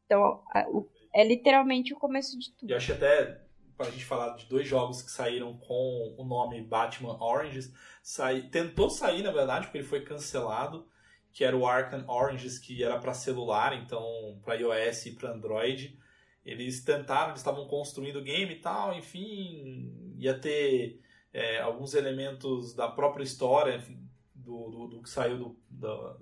[0.07, 2.71] Então, a- o- é literalmente o começo de tudo.
[2.71, 3.41] eu acho até,
[3.77, 8.89] pra gente falar de dois jogos que saíram com o nome Batman Oranges, sai, tentou
[8.91, 10.89] sair, na verdade, porque ele foi cancelado,
[11.33, 15.99] que era o Arkham Oranges, que era para celular, então para iOS e para Android.
[16.45, 21.01] Eles tentaram, eles estavam construindo o game e tal, enfim, ia ter
[21.33, 23.99] é, alguns elementos da própria história enfim,
[24.35, 26.17] do, do, do que saiu do, do,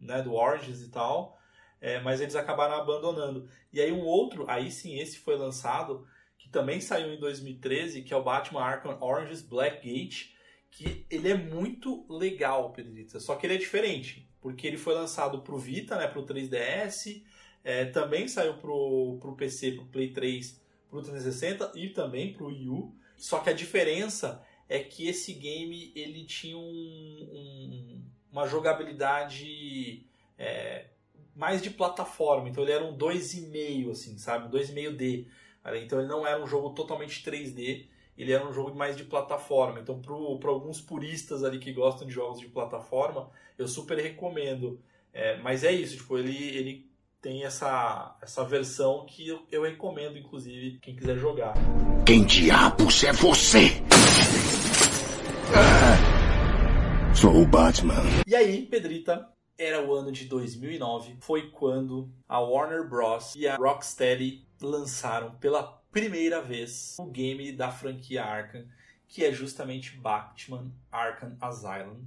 [0.00, 1.38] né, do Oranges e tal,
[1.80, 3.48] é, mas eles acabaram abandonando.
[3.72, 6.06] E aí um outro, aí sim, esse foi lançado,
[6.48, 10.34] que também saiu em 2013, que é o Batman Arkham Oranges Blackgate,
[10.70, 15.42] que ele é muito legal, Pedrita, só que ele é diferente, porque ele foi lançado
[15.42, 17.22] pro Vita, né, pro 3DS,
[17.64, 20.58] É, também saiu pro, pro PC, pro Play 3,
[20.88, 22.94] pro 360 e também pro Wii U.
[23.16, 30.06] Só que a diferença é que esse game ele tinha um, um- uma jogabilidade
[30.38, 30.86] é,
[31.34, 32.48] mais de plataforma.
[32.48, 34.46] Então ele era um 2,5, assim, sabe?
[34.46, 35.26] Um 2,5D.
[35.76, 37.86] Então ele não era um jogo totalmente 3D.
[38.16, 39.78] Ele era um jogo mais de plataforma.
[39.78, 44.80] Então, para alguns puristas ali que gostam de jogos de plataforma, eu super recomendo.
[45.12, 50.18] É, mas é isso, tipo, ele, ele tem essa, essa versão que eu, eu recomendo,
[50.18, 51.54] inclusive, quem quiser jogar.
[52.04, 53.82] Quem diabos é você?
[55.54, 58.02] Ah, sou o Batman.
[58.26, 59.28] E aí, Pedrita,
[59.58, 63.34] era o ano de 2009, foi quando a Warner Bros.
[63.34, 68.66] e a Rocksteady lançaram pela primeira vez o game da franquia Arkham,
[69.06, 72.04] que é justamente Batman Arkham Asylum.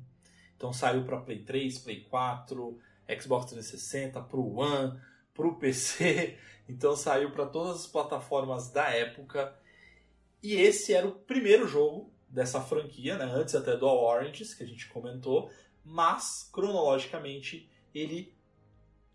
[0.55, 2.79] Então saiu para Play 3, Play 4,
[3.19, 4.99] Xbox 360, pro One,
[5.33, 6.37] pro PC.
[6.69, 9.55] Então saiu para todas as plataformas da época.
[10.41, 13.25] E esse era o primeiro jogo dessa franquia, né?
[13.25, 15.51] antes até do Oranges, que a gente comentou,
[15.83, 18.33] mas cronologicamente ele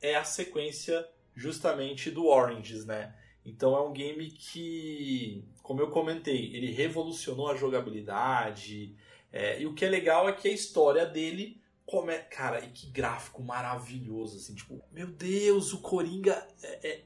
[0.01, 3.15] é a sequência justamente do Oranges, né?
[3.47, 8.95] Então é um game que, como eu comentei, ele revolucionou a jogabilidade.
[9.33, 12.17] é, e o que é legal é que a história dele come...
[12.31, 17.05] cara, e que gráfico maravilhoso, assim, tipo, meu Deus, o Coringa é, é-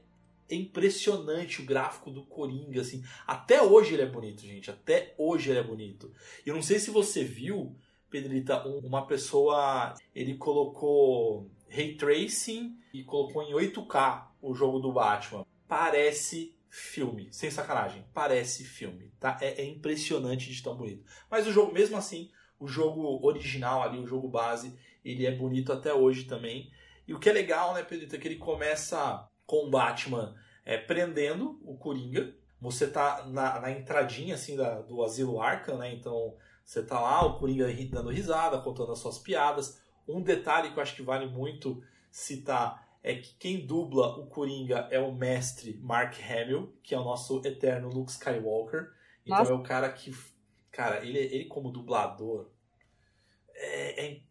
[0.49, 3.03] é impressionante o gráfico do Coringa, assim.
[3.27, 4.69] Até hoje ele é bonito, gente.
[4.71, 6.11] Até hoje ele é bonito.
[6.45, 7.75] Eu não sei se você viu,
[8.09, 9.93] Pedrita, um- uma pessoa.
[10.13, 15.45] Ele colocou ray tracing e colocou em 8K o jogo do Batman.
[15.71, 18.05] Parece filme, sem sacanagem.
[18.13, 19.37] Parece filme, tá?
[19.39, 21.05] É, é impressionante de tão bonito.
[21.29, 22.29] Mas o jogo, mesmo assim,
[22.59, 26.69] o jogo original ali, o jogo base, ele é bonito até hoje também.
[27.07, 30.75] E o que é legal, né, Pedrito, é que ele começa com o Batman é,
[30.77, 32.35] prendendo o Coringa.
[32.59, 35.93] Você tá na, na entradinha, assim, da- do asilo Arkham, né?
[35.93, 39.81] Então, você tá lá, o Coringa ri- dando risada, contando as suas piadas.
[40.05, 41.81] Um detalhe que eu acho que vale muito
[42.11, 47.03] citar é que quem dubla o Coringa é o mestre Mark Hamill, que é o
[47.03, 48.91] nosso eterno Luke Skywalker.
[49.25, 49.51] Então Nossa.
[49.51, 50.15] é o cara que...
[50.71, 52.49] Cara, ele, ele como dublador...
[53.53, 54.21] É, é-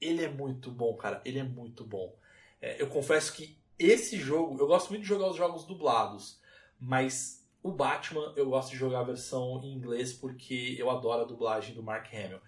[0.00, 1.22] ele é muito bom, cara.
[1.24, 2.16] Ele é muito bom.
[2.60, 4.58] É, eu confesso que esse jogo...
[4.58, 6.40] Eu gosto muito de jogar os jogos dublados.
[6.78, 11.26] Mas o Batman eu gosto de jogar a versão em inglês porque eu adoro a
[11.26, 12.40] dublagem do Mark Hamill.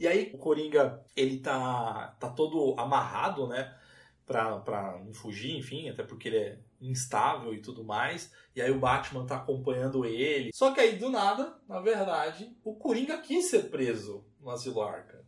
[0.00, 3.78] E aí o Coringa, ele tá, tá todo amarrado, né?
[4.24, 8.32] Pra não fugir, enfim, até porque ele é instável e tudo mais.
[8.54, 10.50] E aí o Batman tá acompanhando ele.
[10.54, 15.22] Só que aí, do nada, na verdade, o Coringa quis ser preso no Asilo Arkham.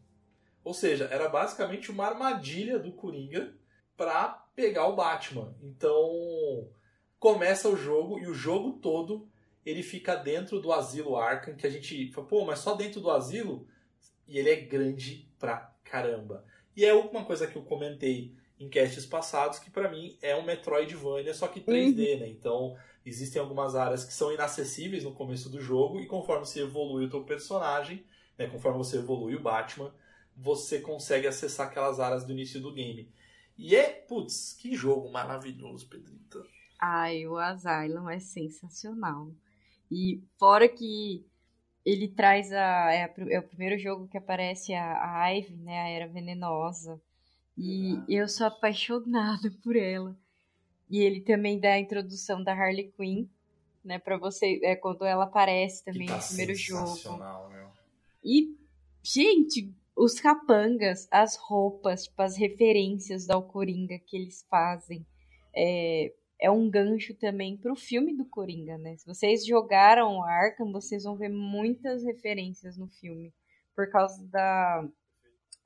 [0.63, 3.55] Ou seja, era basicamente uma armadilha do Coringa
[3.97, 5.55] pra pegar o Batman.
[5.63, 6.71] Então,
[7.19, 9.29] começa o jogo e o jogo todo
[9.65, 13.11] ele fica dentro do asilo Arkham, que a gente fala, pô, mas só dentro do
[13.11, 13.67] asilo?
[14.27, 16.45] E ele é grande pra caramba.
[16.77, 20.45] E é uma coisa que eu comentei em castes passados, que pra mim é um
[20.45, 22.29] Metroidvania, só que 3D, né?
[22.29, 27.07] Então, existem algumas áreas que são inacessíveis no começo do jogo, e conforme você evolui
[27.07, 28.05] o teu personagem,
[28.39, 29.93] né, conforme você evolui o Batman,
[30.37, 33.13] você consegue acessar aquelas áreas do início do game.
[33.57, 36.45] E é, putz, que jogo maravilhoso, Pedrita.
[36.81, 39.31] Ai, o Asylum é sensacional.
[39.91, 41.25] E fora que
[41.85, 42.93] ele traz a.
[42.93, 45.83] É, a é o primeiro jogo que aparece a, a Ivy, né?
[45.83, 47.01] A Era Venenosa.
[47.57, 50.17] E eu sou apaixonada por ela.
[50.91, 53.27] E ele também dá a introdução da Harley Quinn,
[53.85, 53.99] né?
[53.99, 54.61] Pra você.
[54.63, 57.19] É quando ela aparece também tá no primeiro jogo.
[57.49, 57.69] meu.
[58.23, 58.57] E,
[59.03, 65.07] gente, os capangas, as roupas, tipo, as referências da Coringa que eles fazem,
[65.55, 68.97] é, é um gancho também pro filme do Coringa, né?
[68.97, 73.33] Se vocês jogaram Arkham, vocês vão ver muitas referências no filme.
[73.75, 74.87] Por causa da...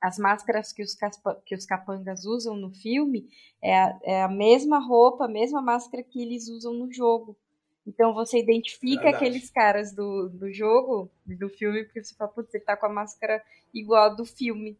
[0.01, 3.29] As máscaras que os, caspa- que os capangas usam no filme
[3.61, 7.37] é a, é a mesma roupa, a mesma máscara que eles usam no jogo.
[7.85, 9.15] Então você identifica Verdade.
[9.25, 12.89] aqueles caras do, do jogo, do filme, porque você fala, putz, ele tá com a
[12.89, 14.77] máscara igual a do filme.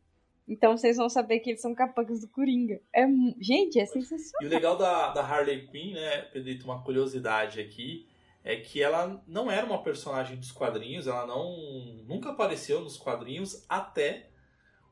[0.47, 2.79] Então vocês vão saber que eles são capangas do Coringa.
[2.93, 3.05] É,
[3.39, 4.41] gente, é sensacional.
[4.41, 8.07] E o legal da, da Harley Quinn, né, Pedrito, uma curiosidade aqui,
[8.43, 11.55] é que ela não era uma personagem dos quadrinhos, ela não
[12.07, 14.29] nunca apareceu nos quadrinhos até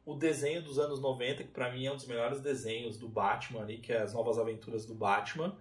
[0.08, 3.60] o desenho dos anos 90, que pra mim é um dos melhores desenhos do Batman
[3.60, 5.60] ali, que é as novas aventuras do Batman.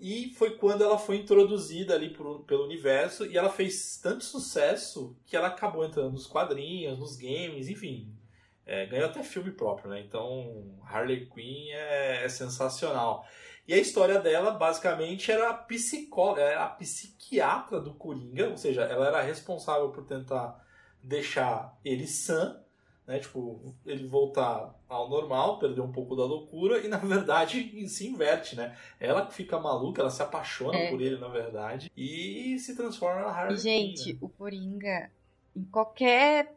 [0.00, 5.36] E foi quando ela foi introduzida ali pelo universo e ela fez tanto sucesso que
[5.36, 8.16] ela acabou entrando nos quadrinhos, nos games, enfim.
[8.64, 10.00] É, ganhou até filme próprio, né?
[10.00, 13.26] Então, Harley Quinn é, é sensacional.
[13.66, 18.82] E a história dela, basicamente, era a psicóloga, era a psiquiatra do Coringa, ou seja,
[18.82, 20.64] ela era responsável por tentar
[21.02, 22.63] deixar ele sã,
[23.06, 23.18] né?
[23.18, 28.56] Tipo, ele voltar ao normal, perder um pouco da loucura, e na verdade se inverte,
[28.56, 28.76] né?
[28.98, 30.90] Ela fica maluca, ela se apaixona É.
[30.90, 34.18] por ele, na verdade, e se transforma na Harley gente, Quinn, né?
[34.20, 35.10] o Coringa,
[35.54, 36.54] em qualquer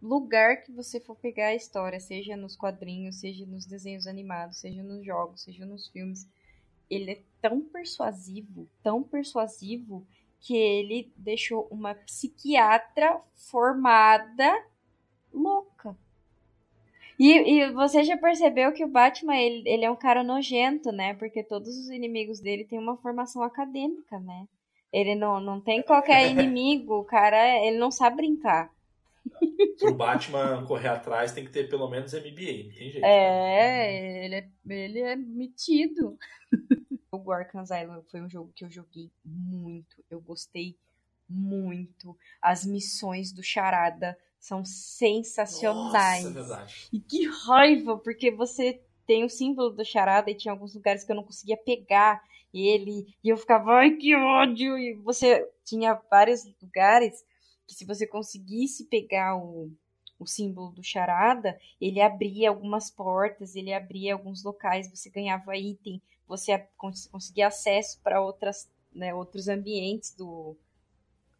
[0.00, 4.82] lugar que você for pegar a história, seja nos quadrinhos, seja nos desenhos animados, seja
[4.82, 6.28] nos jogos, seja nos filmes,
[6.88, 10.06] ele é tão persuasivo, tão persuasivo,
[10.40, 14.64] que ele deixou uma psiquiatra formada
[15.32, 15.77] louca.
[17.18, 21.14] E, e você já percebeu que o Batman, ele, ele é um cara nojento, né?
[21.14, 24.46] Porque todos os inimigos dele têm uma formação acadêmica, né?
[24.92, 28.70] Ele não, não tem qualquer inimigo, o cara, ele não sabe brincar.
[29.78, 33.04] Pro Batman correr atrás tem que ter pelo menos MBA, não tem jeito.
[33.04, 36.16] É, ele é, ele é metido.
[37.12, 40.76] o Arkham Asylum foi um jogo que eu joguei muito, eu gostei
[41.28, 42.16] muito.
[42.40, 46.24] As missões do Charada são sensacionais.
[46.24, 46.88] Nossa, é verdade.
[46.92, 51.10] E que raiva, porque você tem o símbolo do charada e tinha alguns lugares que
[51.12, 52.22] eu não conseguia pegar
[52.52, 53.06] ele.
[53.22, 54.78] E eu ficava, ai que ódio!
[54.78, 57.24] E você tinha vários lugares
[57.66, 59.70] que se você conseguisse pegar o,
[60.18, 66.00] o símbolo do charada, ele abria algumas portas, ele abria alguns locais, você ganhava item,
[66.26, 70.56] você conseguia acesso para outras, né, outros ambientes do,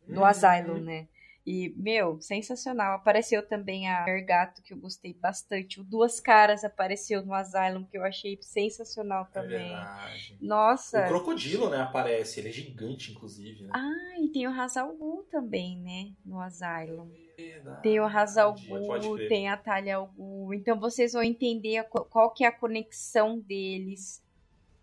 [0.06, 0.24] do Uhum.
[0.24, 1.08] Asylum, né?
[1.50, 2.96] E, meu, sensacional.
[2.96, 5.80] Apareceu também a Gato, que eu gostei bastante.
[5.80, 9.70] O Duas Caras apareceu no Asylum, que eu achei sensacional É também.
[9.70, 10.36] verdade.
[10.42, 11.06] Nossa.
[11.06, 12.38] O crocodilo, né, aparece.
[12.38, 13.62] Ele é gigante, inclusive.
[13.64, 13.70] Né?
[13.72, 16.12] Ah, e tem o Hazal Ghul também, né?
[16.22, 17.08] No Asylum.
[17.34, 17.80] Verdade.
[17.82, 19.28] Tem o Hazal Pode Ghul, crer.
[19.28, 20.52] tem a Talia al Ghul.
[20.52, 24.22] Então vocês vão entender qual que é a conexão deles.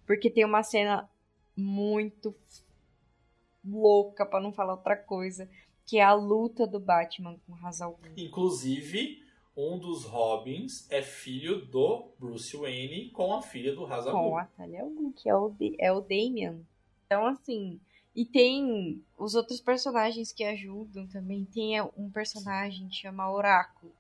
[0.08, 1.08] Porque tem uma cena
[1.56, 2.36] muito
[3.64, 5.50] louca, pra não falar outra coisa,
[5.86, 8.00] que é a luta do Batman com o Hazal.
[8.18, 9.24] Inclusive,
[9.56, 14.46] um dos Robins é filho do Bruce Wayne com a filha do Hazal com a
[14.46, 14.84] Talia
[15.16, 16.60] que é o, é o Damian.
[17.06, 17.80] Então, assim,
[18.16, 21.44] e tem os outros personagens que ajudam também.
[21.46, 23.92] Tem um personagem que chama Oráculo,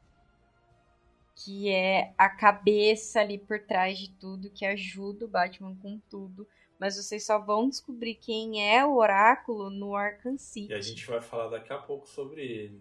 [1.35, 6.47] que é a cabeça ali por trás de tudo, que ajuda o Batman com tudo.
[6.85, 10.71] Mas vocês só vão descobrir quem é o Oráculo no Arkham City.
[10.71, 12.79] E a gente vai falar daqui a pouco sobre ele.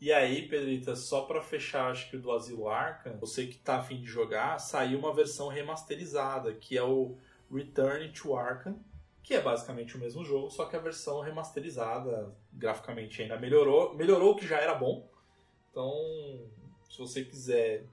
[0.00, 4.00] E aí, Pedrita, só pra fechar, acho que do Asilo Arkham, você que tá afim
[4.00, 7.16] de jogar, saiu uma versão remasterizada, que é o
[7.48, 8.76] Return to Arkham,
[9.22, 14.32] que é basicamente o mesmo jogo, só que a versão remasterizada, graficamente ainda melhorou, melhorou
[14.32, 15.08] o que já era bom.
[15.70, 15.92] Então,
[16.90, 17.84] se você quiser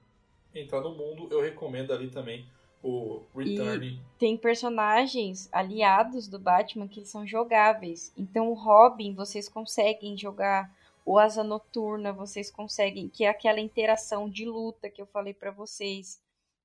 [0.52, 2.50] entrar no mundo, eu recomendo ali também
[2.82, 4.00] o Return.
[4.18, 8.12] tem personagens aliados do Batman que são jogáveis.
[8.16, 10.70] Então o Robin, vocês conseguem jogar
[11.04, 15.50] o Asa Noturna, vocês conseguem, que é aquela interação de luta que eu falei pra
[15.50, 16.20] vocês.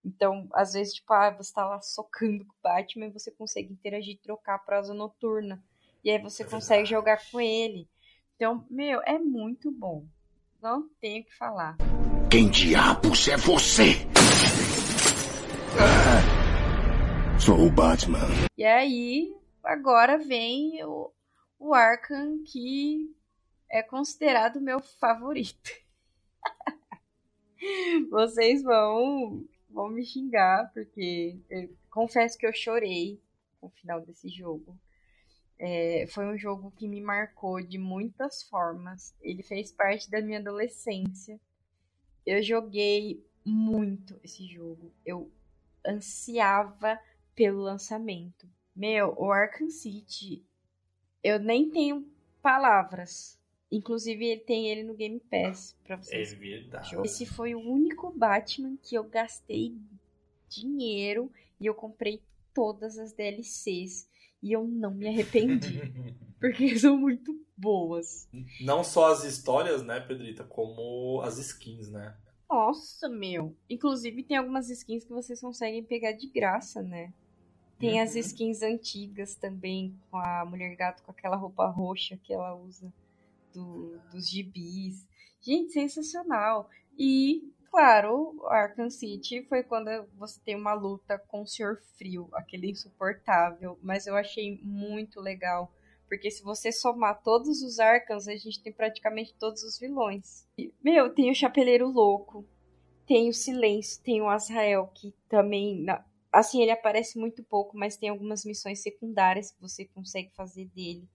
[0.05, 3.73] Então, às vezes, tipo, ah, você tá lá socando com o Batman e você consegue
[3.73, 5.61] interagir e trocar pra Asa Noturna.
[6.03, 6.89] E aí você É consegue verdade.
[6.91, 7.87] jogar com ele.
[8.35, 10.05] Então, meu, é muito bom.
[10.61, 11.75] Não tenho o que falar.
[12.29, 14.05] Quem diabos é você?
[17.47, 18.27] Sou o Batman.
[18.57, 19.33] E aí,
[19.63, 21.09] agora vem o,
[21.57, 23.15] o Arkham que
[23.71, 25.71] é considerado meu favorito.
[28.11, 31.39] Vocês vão, vão me xingar, porque
[31.89, 33.17] confesso que eu chorei
[33.63, 34.77] no final desse jogo.
[35.57, 39.15] É, foi um jogo que me marcou de muitas formas.
[39.21, 41.39] Ele fez parte da minha adolescência.
[42.25, 44.91] Eu joguei muito esse jogo.
[45.05, 45.31] Eu
[45.85, 46.99] ansiava
[47.37, 48.49] pelo lançamento.
[48.75, 50.43] Meu, o Arkham City,
[51.23, 52.05] eu nem tenho
[52.41, 53.37] palavras.
[53.71, 56.33] Inclusive, ele tem ele no Game Pass pra É vocês.
[56.33, 56.95] verdade.
[57.05, 59.75] Esse foi o único Batman que eu gastei
[60.49, 62.21] dinheiro e eu comprei
[62.53, 64.09] todas as DLCs.
[64.41, 65.81] E eu não me arrependi,
[66.39, 68.27] porque são muito boas.
[68.61, 72.15] Não só as histórias, né, Pedrita, como as skins, né?
[72.49, 73.55] Nossa, meu.
[73.69, 77.11] Inclusive, tem algumas skins que vocês conseguem pegar de graça, né?
[77.79, 78.19] Tem as Uhum.
[78.21, 82.91] skins antigas também, com a Mulher Gato com aquela roupa roxa que ela usa
[83.53, 85.05] do- dos gibis.
[85.41, 86.69] Gente, sensacional.
[86.97, 92.27] E, claro, o Arkham City foi quando você tem uma luta com o Senhor Frio,
[92.33, 93.77] aquele insuportável.
[93.81, 95.71] Mas eu achei muito legal.
[96.09, 100.47] Porque se você somar todos os Arkhams, a gente tem praticamente todos os vilões.
[100.57, 102.45] E, meu, tem o Chapeleiro Louco,
[103.05, 105.83] tem o Silêncio, tem o Azrael, que também.
[105.83, 110.65] na- Assim, ele aparece muito pouco, mas tem algumas missões secundárias que você consegue fazer
[110.65, 111.07] dele.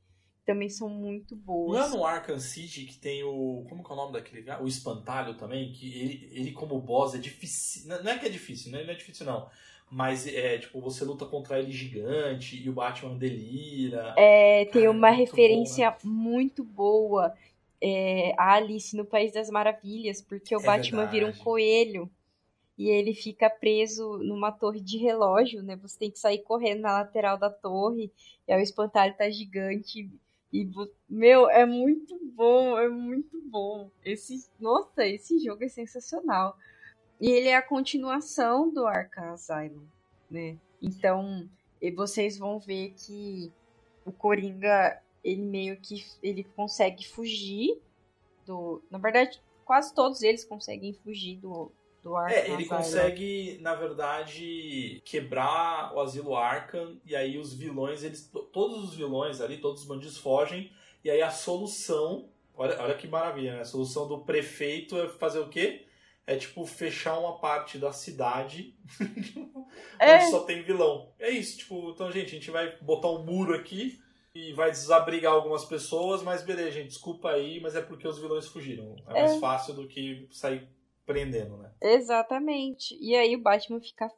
[0.45, 1.79] Também são muito boas.
[1.79, 3.65] Não é no Arkham City que tem o.
[3.69, 4.63] Como que é o nome daquele cara?
[4.63, 7.87] O Espantalho também, que ele, ele como boss é difícil.
[7.87, 8.83] Não é que é difícil, né?
[8.83, 9.49] Não é difícil não.
[9.91, 14.15] Mas é tipo, você luta contra ele gigante e o Batman delira.
[14.17, 17.35] É, tem Cara, uma muito referência bom, muito boa
[17.81, 21.45] é, a Alice no País das Maravilhas, porque o É Batman vira um verdade.
[21.45, 22.11] coelho
[22.83, 25.77] e ele fica preso numa torre de relógio, né?
[25.77, 28.13] Você tem que sair correndo na lateral da torre,
[28.49, 30.11] e aí o espantalho tá gigante.
[30.53, 30.69] E,
[31.09, 33.89] meu, é muito bom, é muito bom.
[34.05, 36.57] Esse, nossa, esse jogo é sensacional.
[37.21, 39.87] E ele é a continuação do Arkham Asylum,
[40.29, 40.57] né?
[40.83, 41.49] Então,
[41.95, 43.53] vocês vão ver que
[44.05, 47.81] o Coringa, ele meio que ele consegue fugir
[48.45, 51.71] do, na verdade, quase todos eles conseguem fugir do
[52.03, 52.69] do Arkham É, ele Asylum.
[52.69, 59.41] consegue, na verdade, quebrar o asilo Arkham e aí os vilões, eles todos os vilões
[59.41, 60.71] ali, todos os bandidos fogem
[61.05, 63.61] e aí a solução, olha, olha que maravilha, né?
[63.61, 65.87] A solução do prefeito é fazer o quê?
[66.27, 68.75] É tipo fechar uma parte da cidade
[69.99, 70.17] É.
[70.17, 71.13] onde só tem vilão.
[71.19, 74.01] É isso, tipo, então gente, a gente vai botar um muro aqui
[74.35, 78.47] e vai desabrigar algumas pessoas, mas beleza, gente, desculpa aí, mas é porque os vilões
[78.49, 78.97] fugiram.
[79.09, 79.39] É mais É.
[79.41, 80.67] fácil do que sair
[81.07, 81.73] prendendo, né?
[81.81, 82.97] Exatamente.
[83.01, 84.11] E aí o Batman fica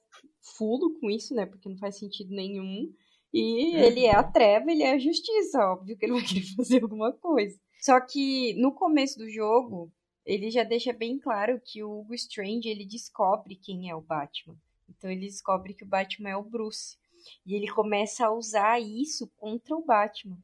[0.56, 1.46] fulo com isso, né?
[1.46, 2.92] Porque não faz sentido nenhum.
[3.32, 6.82] E ele é a treva, ele é a justiça, óbvio que ele vai querer fazer
[6.82, 7.58] alguma coisa.
[7.80, 9.92] Só que no começo do jogo,
[10.24, 14.56] ele já deixa bem claro que o Hugo Strange, ele descobre quem é o Batman.
[14.88, 16.96] Então ele descobre que o Batman é o Bruce.
[17.44, 20.38] E ele começa a usar isso contra o Batman.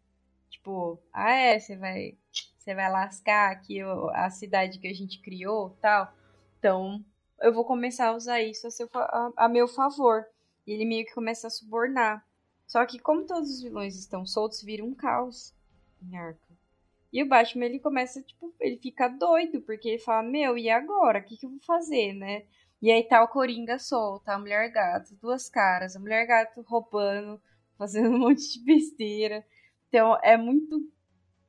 [0.51, 2.19] Tipo, ah é, você vai,
[2.59, 3.81] você vai lascar aqui
[4.13, 6.13] a cidade que a gente criou, tal.
[6.61, 7.03] Então,
[7.41, 10.27] eu vou começar a usar isso a, seu, a, a meu favor.
[10.67, 12.23] E ele meio que começa a subornar.
[12.67, 15.55] Só que como todos os vilões estão soltos, vira um caos
[16.03, 16.57] em Arkham.
[17.11, 21.21] E o Batman, ele começa, tipo, ele fica doido, porque ele fala, meu, e agora?
[21.21, 22.45] O que, que eu vou fazer, né?
[22.81, 27.41] E aí tá o Coringa solto, a Mulher Gato, duas caras, a Mulher Gato roubando,
[27.79, 29.45] fazendo um monte de besteira.
[29.89, 30.87] Então, é muito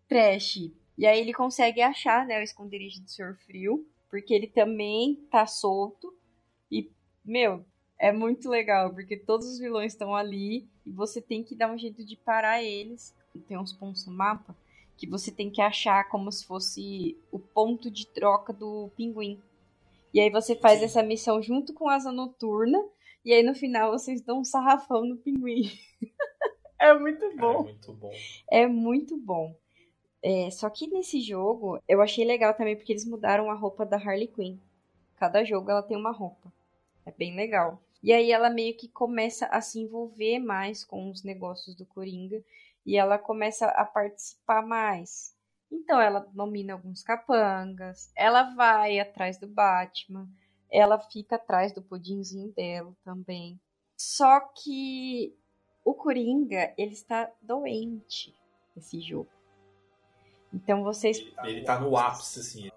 [0.07, 0.71] trash.
[0.97, 5.47] E aí ele consegue achar, né, o esconderijo do Senhor Frio, porque ele também tá
[5.47, 6.13] solto.
[6.69, 6.91] E,
[7.25, 7.65] meu,
[7.97, 11.77] é muito legal, porque todos os vilões estão ali e você tem que dar um
[11.77, 13.15] jeito de parar eles.
[13.47, 14.55] Tem uns pontos no mapa
[14.97, 19.41] que você tem que achar como se fosse o ponto de troca do pinguim.
[20.13, 20.85] E aí você faz Sim.
[20.85, 22.77] essa missão junto com Asa Noturna,
[23.23, 25.71] e aí no final vocês dão um sarrafão no pinguim.
[26.79, 27.61] é muito Cara, bom.
[27.61, 28.11] é muito bom.
[28.51, 29.55] É muito bom.
[30.23, 33.97] É, só que nesse jogo eu achei legal também porque eles mudaram a roupa da
[33.97, 34.57] Harley Quinn.
[35.15, 36.51] Cada jogo ela tem uma roupa.
[37.05, 37.81] É bem legal.
[38.03, 42.43] E aí ela meio que começa a se envolver mais com os negócios do Coringa
[42.85, 45.35] e ela começa a participar mais.
[45.71, 50.27] Então ela nomina alguns capangas, ela vai atrás do Batman,
[50.69, 53.59] ela fica atrás do pudinzinho dela também.
[53.97, 55.35] Só que
[55.85, 58.35] o Coringa, ele está doente
[58.75, 59.29] nesse jogo.
[60.53, 62.69] Então vocês Ele, tá no ápice, assim.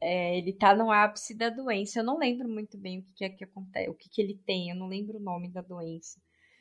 [0.00, 1.98] é, ele tá no ápice da doença.
[2.00, 4.38] Eu não lembro muito bem o que, que é que acontece, o que, que ele
[4.46, 6.20] tem, eu não lembro o nome da doença.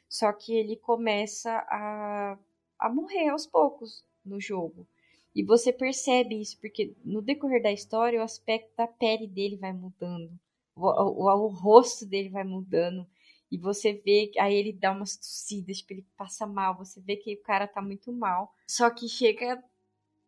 [0.10, 2.38] Só que ele começa a,
[2.80, 4.88] a morrer aos poucos no jogo.
[5.36, 9.72] E você percebe isso, porque no decorrer da história o aspecto da pele dele vai
[9.74, 10.32] mudando.
[10.76, 13.06] O, o, o rosto dele vai mudando.
[13.52, 16.76] E você vê, que- aí ele dá umas tossidas, tipo, ele passa mal.
[16.78, 18.52] Você vê que o cara tá muito mal.
[18.68, 19.64] Só que chega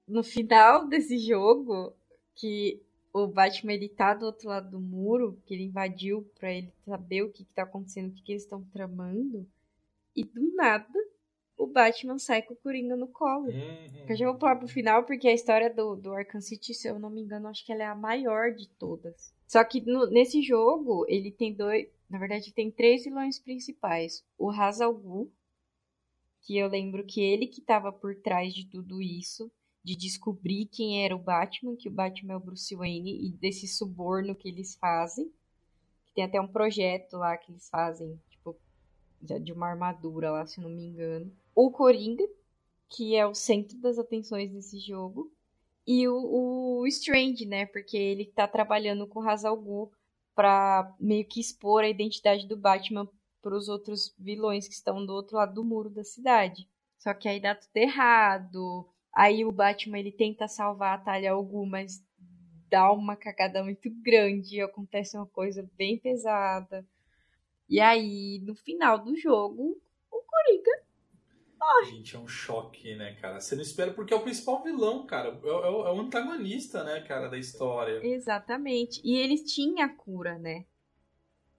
[0.10, 1.94] no final desse jogo,
[2.36, 2.82] que
[3.14, 7.24] o Batman ele tá do outro lado do muro, que ele invadiu pra ele saber
[7.24, 9.48] o que, que tá acontecendo, o que, que eles estão tramando.
[10.16, 10.94] E do nada,
[11.58, 13.48] o Batman sai com o Coringa no colo.
[13.48, 14.06] Uhum.
[14.08, 17.00] Eu já vou pular pro final, porque a história do, do Arkham City, se eu
[17.00, 19.34] não me engano, acho que ela é a maior de todas.
[19.48, 21.88] Só que no- nesse jogo, ele tem dois.
[22.10, 24.24] Na verdade, tem três vilões principais.
[24.38, 25.32] O Hazal Ghul,
[26.42, 29.52] que eu lembro que ele que tava por trás de tudo isso,
[29.84, 33.68] de descobrir quem era o Batman, que o Batman é o Bruce Wayne, e desse
[33.68, 35.32] suborno que eles fazem.
[36.14, 38.56] Tem até um projeto lá que eles fazem, tipo,
[39.22, 41.32] de uma armadura lá, se não me engano.
[41.56, 42.28] O Coringa,
[42.90, 45.32] que é o centro das atenções desse jogo.
[45.86, 47.66] E o, o Strange, né?
[47.66, 49.92] Porque ele tá trabalhando com o Hazal
[50.36, 53.10] pra meio que expor a identidade do Batman
[53.42, 56.68] pros outros vilões que estão do outro lado do muro da cidade.
[56.98, 58.88] Só que aí dá tudo errado.
[59.14, 62.04] Aí o Batman ele tenta salvar a Talia al Ghul, mas
[62.70, 64.62] dá uma cagada muito grande.
[64.62, 66.86] Acontece uma coisa bem pesada.
[67.68, 69.82] E aí, no final do jogo,
[70.12, 70.90] o Coringa
[71.90, 73.40] Gente, é um choque, né, cara?
[73.40, 75.30] Você não espera porque é o principal vilão, cara.
[75.30, 78.00] É, o- é o- é o antagonista, né, cara, da história.
[78.06, 79.02] Exatamente.
[79.04, 80.66] E ele tinha a cura, né?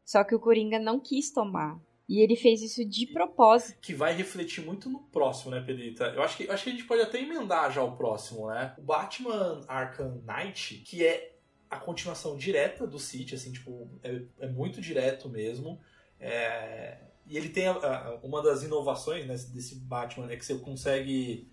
[0.04, 1.78] Só que o Coringa não quis tomar.
[2.10, 3.78] E ele fez isso de propósito.
[3.80, 6.06] Que vai refletir muito no próximo, né, Pedrita?
[6.06, 8.74] Eu acho que, acho que a gente pode até emendar já o próximo, né?
[8.78, 11.36] O Batman Arkham Knight, que é
[11.70, 15.78] a continuação direta do City, assim, tipo, é, é muito direto mesmo.
[16.18, 20.58] É, E ele tem a- a- uma das inovações né, desse Batman é que você
[20.58, 21.48] consegue,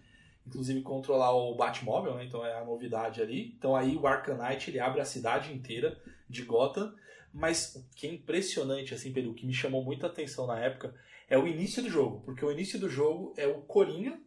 [0.48, 2.26] inclusive, controlar o Batmóvel, né?
[2.26, 3.54] Então é a novidade ali.
[3.56, 5.96] Então aí o Arkham Knight ele abre a cidade inteira
[6.28, 6.92] de Gotham.
[7.34, 10.94] Mas o que é impressionante, assim, Pedro, o que me chamou muita atenção na época
[11.30, 12.22] é o início do jogo.
[12.26, 14.20] Porque o início do jogo é o Coringa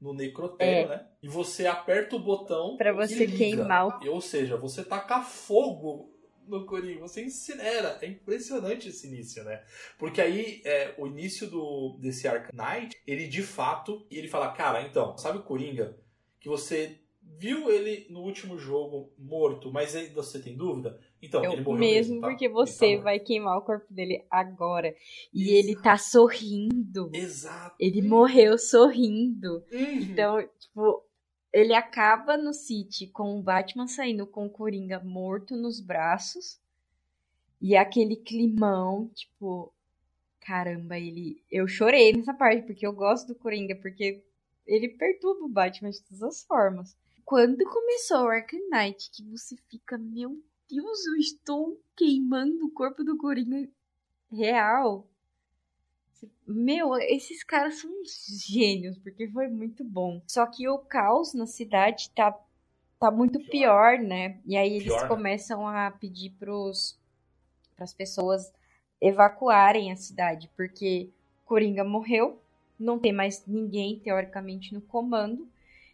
[0.00, 1.06] no necrotério, né?
[1.22, 6.12] E você aperta o botão Pra e você queimar o- Ou seja, você taca fogo
[6.46, 7.98] no Coringa, você incinera.
[8.00, 9.64] É impressionante esse início, né?
[9.98, 14.82] Porque aí, é, o início do, desse Arkham Knight, ele de fato, ele fala, cara,
[14.82, 15.96] então, sabe o Coringa?
[16.38, 21.00] Que você viu ele no último jogo morto, mas aí você tem dúvida?
[21.22, 22.28] Então, Eu ele morreu mesmo, mesmo, tá?
[22.28, 23.02] porque tá você morto.
[23.04, 24.94] vai queimar o corpo dele agora.
[25.32, 25.56] E Exato.
[25.56, 27.10] ele tá sorrindo.
[27.12, 27.76] Exato.
[27.80, 29.64] Ele morreu sorrindo.
[29.72, 29.92] Uhum.
[30.02, 31.04] Então, tipo,
[31.52, 36.60] ele acaba no City com o Batman saindo com o Coringa morto nos braços.
[37.60, 39.72] E aquele climão, tipo,
[40.40, 41.42] caramba, ele.
[41.50, 44.22] Eu chorei nessa parte, porque eu gosto do Coringa, porque
[44.66, 46.96] ele perturba o Batman de todas as formas.
[47.24, 50.36] Quando começou o Arkham Knight, que você fica, meu
[50.68, 53.68] Deus, eu estou queimando o corpo do Coringa
[54.30, 55.08] real.
[56.46, 60.22] Meu, esses caras são uns gênios, porque foi muito bom.
[60.26, 62.36] Só que o caos na cidade tá,
[62.98, 63.98] tá muito pior, Pior.
[63.98, 64.40] né?
[64.46, 65.08] E aí eles Pior, né?
[65.08, 66.98] começam a pedir pros,
[67.76, 68.52] pras pessoas
[69.00, 71.10] evacuarem a cidade, porque
[71.44, 72.40] Coringa morreu,
[72.78, 75.48] não tem mais ninguém, teoricamente, no comando.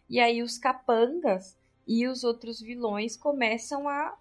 [0.09, 1.57] E aí os capangas
[1.87, 4.17] e os outros vilões começam a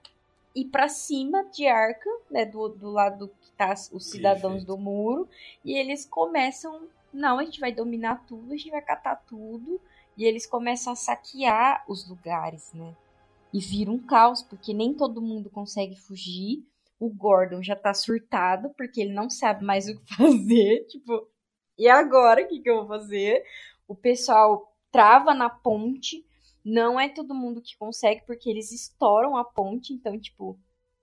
[0.55, 4.67] ir pra cima de Arkham, né, do, do lado que tá os cidadãos Perfeito.
[4.67, 5.29] do muro,
[5.65, 9.81] e eles começam, não, a gente vai dominar tudo, a gente vai catar tudo,
[10.17, 12.95] e eles começam a saquear os lugares, né?
[13.53, 16.65] E vira um caos, porque nem todo mundo consegue fugir.
[16.99, 21.29] O Gordon já tá surtado, porque ele não sabe mais o que fazer, tipo,
[21.79, 23.43] e agora o que, que eu vou fazer?
[23.89, 26.25] O pessoal trava na ponte,
[26.65, 30.59] não é todo mundo que consegue, porque eles estouram a ponte, então, tipo,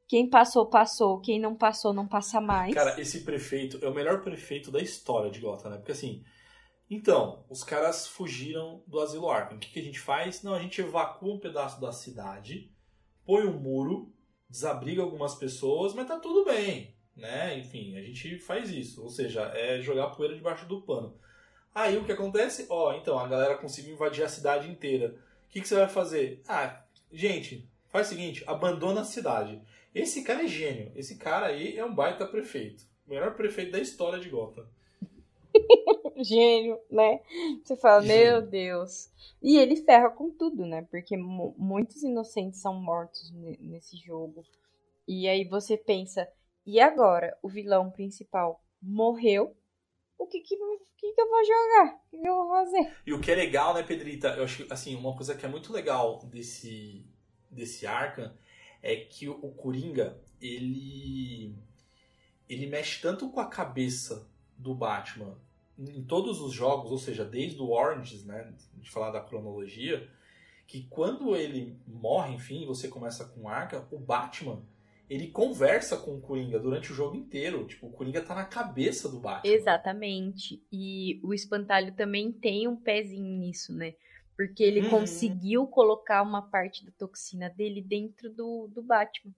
[0.07, 2.73] quem passou, passou, quem não passou, não passa mais.
[2.73, 5.77] Cara, esse prefeito é o melhor prefeito da história de Gotham, né?
[5.77, 6.23] Porque assim,
[6.89, 9.57] então, os caras fugiram do asilo Arkham.
[9.57, 10.41] O que, que a gente faz?
[10.41, 12.71] Não, a gente evacua um pedaço da cidade,
[13.23, 14.11] põe um muro,
[14.49, 17.59] desabriga algumas pessoas, mas tá tudo bem, né?
[17.59, 19.03] Enfim, a gente faz isso.
[19.03, 21.15] Ou seja, é jogar poeira debaixo do pano.
[21.75, 22.65] Aí o que acontece?
[22.67, 25.15] Ó, então, a galera conseguiu invadir a cidade inteira.
[25.49, 26.41] O que, que você vai fazer?
[26.47, 29.59] Ah, gente, faz o seguinte, abandona a cidade.
[29.93, 30.91] Esse cara é gênio.
[30.95, 32.83] Esse cara aí é um baita prefeito.
[33.07, 34.65] O melhor prefeito da história de Gotham.
[36.17, 37.19] Gênio, né?
[37.63, 38.31] Você fala, Gênio.
[38.33, 39.09] meu Deus.
[39.41, 40.85] E ele ferra com tudo, né?
[40.91, 44.43] Porque mu- muitos inocentes são mortos ne- nesse jogo.
[45.07, 46.27] E aí você pensa,
[46.65, 47.35] e agora?
[47.41, 49.55] O vilão principal morreu?
[50.19, 50.57] O que que,
[50.97, 51.95] que, que eu vou jogar?
[51.95, 52.93] O que, que eu vou fazer?
[53.07, 54.27] E o que é legal, né, Pedrita?
[54.35, 57.05] Eu acho assim, uma coisa que é muito legal desse,
[57.49, 58.33] desse Arkham
[58.83, 61.55] é que o, Coringa, ele.
[62.49, 65.37] Ele mexe tanto com a cabeça do Batman
[65.77, 68.53] em todos os jogos, ou seja, desde o Oranges, né?
[68.73, 70.09] De falar da cronologia,
[70.67, 74.61] que quando ele morre, enfim, você começa com Arkham, o Batman.
[75.09, 77.67] Ele conversa com o Coringa durante o jogo inteiro.
[77.67, 79.41] Tipo, o Coringa tá na cabeça do Batman.
[79.43, 80.63] Exatamente.
[80.71, 83.95] E o espantalho também tem um pezinho nisso, né?
[84.35, 84.89] Porque ele Uhum.
[84.89, 89.33] conseguiu colocar uma parte da toxina dele dentro do, do Batman.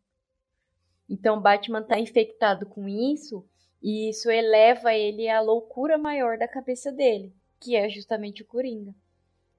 [1.09, 3.45] Então o Batman tá infectado com isso,
[3.82, 8.93] e isso eleva ele à loucura maior da cabeça dele, que é justamente o Coringa.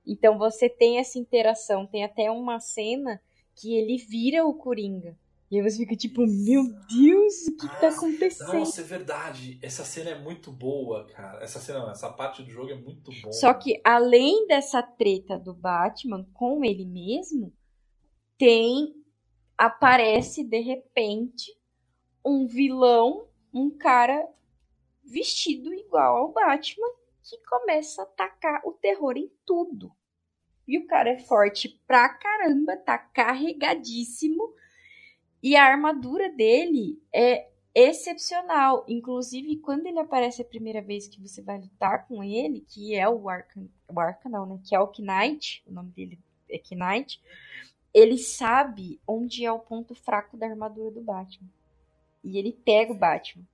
[0.06, 3.20] Então você tem essa interação, tem até uma cena
[3.56, 5.16] que ele vira o Coringa.
[5.52, 8.64] E aí você fica tipo, meu Deus, o que, que tá Ah, acontecendo?
[8.64, 9.58] Nossa, é verdade.
[9.62, 11.42] Essa cena é muito boa, cara.
[11.42, 13.32] Essa cena, não, essa parte do jogo é muito boa.
[13.32, 17.52] Só que além dessa treta do Batman com ele mesmo,
[18.38, 18.94] tem
[19.58, 21.56] aparece de repente
[22.24, 24.28] um vilão, um cara
[25.04, 26.88] vestido igual ao Batman
[27.22, 29.92] que começa a atacar o terror em tudo.
[30.66, 34.54] E o cara é forte pra caramba, tá carregadíssimo.
[35.42, 38.84] E a armadura dele é excepcional.
[38.86, 43.08] Inclusive, quando ele aparece a primeira vez que você vai lutar com ele, que é
[43.08, 44.60] o Arcan, o Arcan não, né?
[44.64, 46.18] Que é o Knight, o nome dele
[46.48, 47.20] é Knight,
[47.92, 51.48] ele sabe onde é o ponto fraco da armadura do Batman.
[52.22, 53.44] E ele pega o Batman.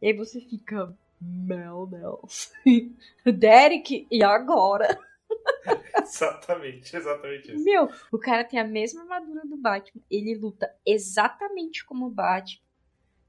[0.00, 2.52] E aí você fica, meu Deus.
[3.24, 4.98] Derek, e agora?
[6.08, 7.64] exatamente, exatamente isso.
[7.64, 10.02] Meu, o cara tem a mesma armadura do Batman.
[10.10, 12.62] Ele luta exatamente como o Batman.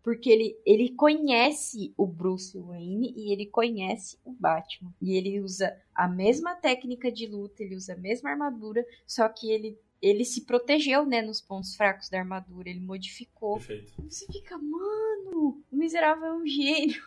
[0.01, 4.93] Porque ele, ele conhece o Bruce Wayne e ele conhece o Batman.
[5.01, 9.49] E ele usa a mesma técnica de luta, ele usa a mesma armadura, só que
[9.49, 13.53] ele, ele se protegeu, né, nos pontos fracos da armadura, ele modificou.
[13.53, 13.93] Perfeito.
[14.09, 17.01] Você fica, mano, o miserável é um gênio.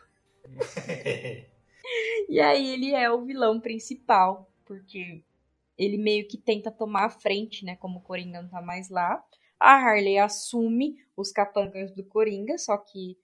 [2.28, 5.22] E aí ele é o vilão principal, porque
[5.78, 7.76] ele meio que tenta tomar a frente, né?
[7.76, 9.22] Como o Coringa não tá mais lá.
[9.58, 13.16] A Harley assume os capangas do Coringa, só que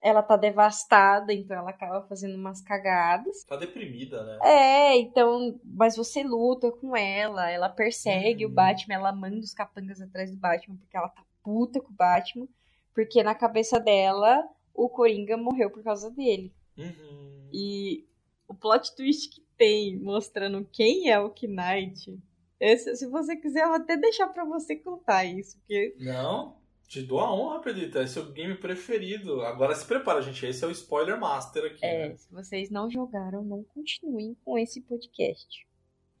[0.00, 3.44] ela tá devastada, então ela acaba fazendo umas cagadas.
[3.44, 4.38] Tá deprimida, né?
[4.42, 8.50] É, então, mas você luta com ela, ela persegue Uhum.
[8.52, 11.96] o Batman, ela manda os capangas atrás do Batman, porque ela tá puta com o
[11.96, 12.46] Batman,
[12.94, 16.52] porque na cabeça dela o Coringa morreu por causa dele.
[16.76, 17.48] Uhum.
[17.52, 18.06] E
[18.46, 22.18] o plot twist que tem mostrando quem é o Knight.
[22.60, 25.58] Esse, se você quiser, eu vou até deixar pra você contar isso.
[25.58, 26.56] Porque Não,
[26.88, 28.02] te dou a honra, Pedrita.
[28.02, 29.42] Esse é o game preferido.
[29.42, 30.44] Agora se prepara, gente.
[30.46, 31.84] Esse é o spoiler master aqui.
[31.84, 32.16] é, né?
[32.16, 35.66] se vocês não jogaram, não continuem com esse podcast.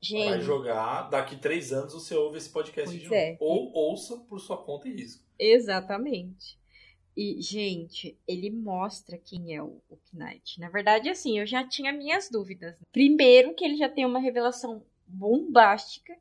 [0.00, 3.16] Gente, jogar, daqui três anos você ouve esse podcast Pois de novo.
[3.16, 3.36] é.
[3.40, 5.24] Ou ouça por sua conta e risco.
[5.36, 6.56] exatamente.
[7.16, 10.60] E, gente, ele mostra quem é o, o Knight.
[10.60, 12.76] Na verdade, assim, eu já tinha minhas dúvidas.
[12.92, 16.16] Primeiro, que ele já tem uma revelação bombástica,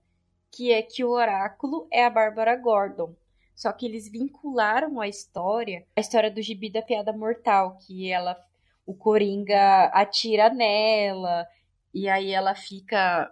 [0.52, 3.14] que é que o oráculo é a Bárbara Gordon.
[3.56, 8.40] Só que eles vincularam a história, a história do gibi da piada mortal, que ela,
[8.86, 11.48] o Coringa atira nela,
[11.92, 13.32] e aí ela fica,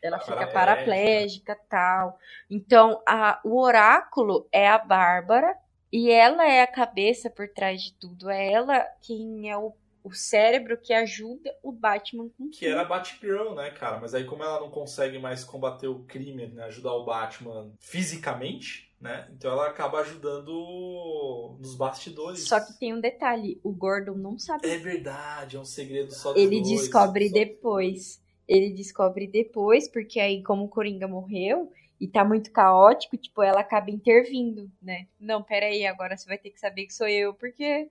[0.00, 1.58] ela fica Paraplégica.
[1.68, 2.18] tal.
[2.48, 5.56] Então, a, o oráculo é a Bárbara,
[5.96, 8.28] e ela é a cabeça por trás de tudo.
[8.28, 9.72] É ela quem é o,
[10.02, 14.00] o cérebro que ajuda o Batman com Que era a Batgirl, né, cara?
[14.00, 18.92] Mas aí, como ela não consegue mais combater o crime, né, ajudar o Batman fisicamente,
[19.00, 19.28] né?
[19.36, 22.48] Então ela acaba ajudando nos bastidores.
[22.48, 24.68] Só que tem um detalhe, o Gordon não sabe.
[24.68, 28.22] É verdade, é um segredo só dos Ele dois, descobre só- depois.
[28.46, 31.70] Ele descobre depois, porque aí, como o Coringa morreu
[32.04, 35.06] e tá muito caótico, tipo, ela acaba intervindo, né?
[35.18, 37.88] Não, peraí, agora você vai ter que saber que sou eu, porque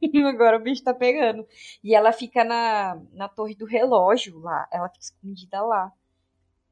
[0.26, 1.46] agora o bicho tá pegando.
[1.84, 5.92] E ela fica na, na torre do relógio lá, ela fica escondida lá.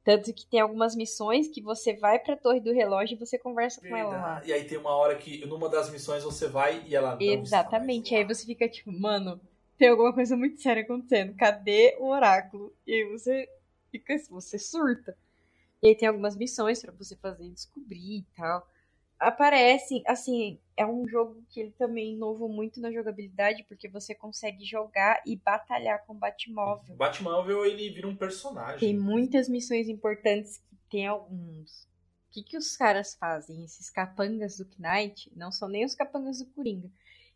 [0.02, 3.86] Tanto que tem algumas missões que você vai pra torre do relógio e você conversa
[3.86, 4.34] com ela lá.
[4.36, 4.48] Verdade.
[4.48, 8.14] E aí tem uma hora que numa das missões você vai e ela não Exatamente.
[8.14, 9.38] Aí você fica tipo, mano,
[9.76, 11.36] tem alguma coisa muito séria acontecendo.
[11.36, 12.74] Cadê o oráculo?
[12.86, 13.46] E aí você
[13.90, 15.14] fica, você surta.
[15.82, 18.66] E aí tem algumas missões pra você fazer descobrir e tal.
[19.18, 24.64] Aparece, assim, é um jogo que ele também inovou muito na jogabilidade, porque você consegue
[24.64, 26.94] jogar e batalhar com o Batmóvel.
[26.94, 28.78] O Batmóvel ele vira um personagem.
[28.78, 31.82] Tem muitas missões importantes que tem alguns.
[32.28, 33.64] O que, que os caras fazem?
[33.64, 36.88] Esses capangas do Knight não são nem os capangas do Coringa.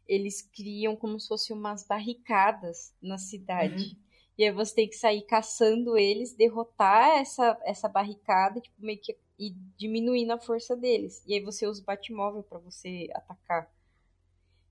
[0.07, 3.97] Eles criam como se fossem umas barricadas na cidade.
[4.39, 9.17] E aí você tem que sair caçando eles, derrotar essa, essa barricada, tipo, meio que
[9.39, 11.23] e diminuindo a força deles.
[11.27, 13.69] E aí você usa o Batmóvel pra você atacar.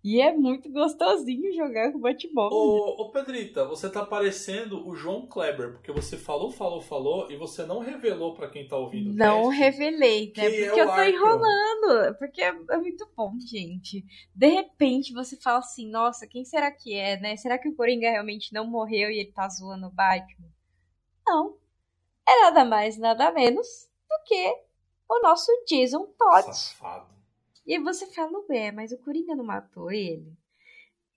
[0.03, 2.57] E é muito gostosinho jogar com o Batmóvel.
[2.57, 7.35] Ô, ô Pedrita, você tá parecendo o João Kleber, porque você falou, falou, falou e
[7.35, 10.45] você não revelou pra quem tá ouvindo o Não cast revelei, né?
[10.45, 11.09] É Porque o eu tô Arkham?
[11.09, 12.15] enrolando.
[12.17, 14.03] Porque é, é muito bom, gente.
[14.35, 17.35] De repente você fala assim, nossa, quem será que é, né?
[17.35, 20.49] Será que o Coringa realmente não morreu e ele tá zoando o Batman?
[21.27, 21.57] Não.
[22.27, 23.67] É nada mais, nada menos
[24.09, 24.55] do que
[25.07, 26.55] o nosso Jason Todd.
[26.55, 27.20] Safado.
[27.71, 30.35] E você fala, ué, mas o Coringa não matou ele?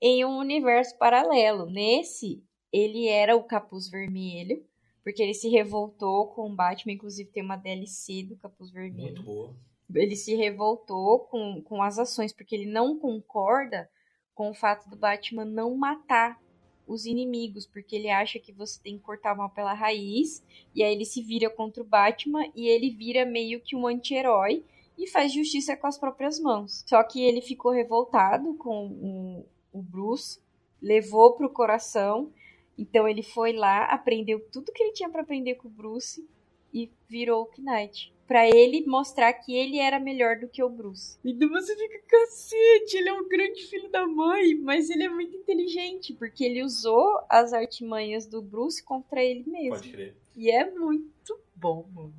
[0.01, 1.67] Em um universo paralelo.
[1.67, 4.65] Nesse, ele era o Capuz Vermelho,
[5.03, 9.15] porque ele se revoltou com o Batman, inclusive tem uma DLC do Capuz Vermelho.
[9.15, 9.57] Muito boa.
[9.93, 13.91] Ele se revoltou com, com as ações, porque ele não concorda
[14.33, 16.41] com o fato do Batman não matar
[16.87, 20.41] os inimigos, porque ele acha que você tem que cortar o mal pela raiz,
[20.73, 24.65] e aí ele se vira contra o Batman e ele vira meio que um anti-herói
[24.99, 26.85] e faz justiça com as próprias mãos.
[26.87, 30.41] Só que ele ficou revoltado com o, o Bruce,
[30.81, 32.33] levou pro coração,
[32.79, 36.27] então ele foi lá, aprendeu tudo que ele tinha para aprender com o Bruce
[36.73, 38.13] e virou o Knight.
[38.27, 41.19] Pra ele mostrar que ele era melhor do que o Bruce.
[41.23, 45.37] Então você fica, cacete, ele é um grande filho da mãe, mas ele é muito
[45.37, 49.77] inteligente, porque ele usou as artimanhas do Bruce contra ele mesmo.
[49.77, 50.17] Pode crer.
[50.35, 52.15] E é muito bom, mano.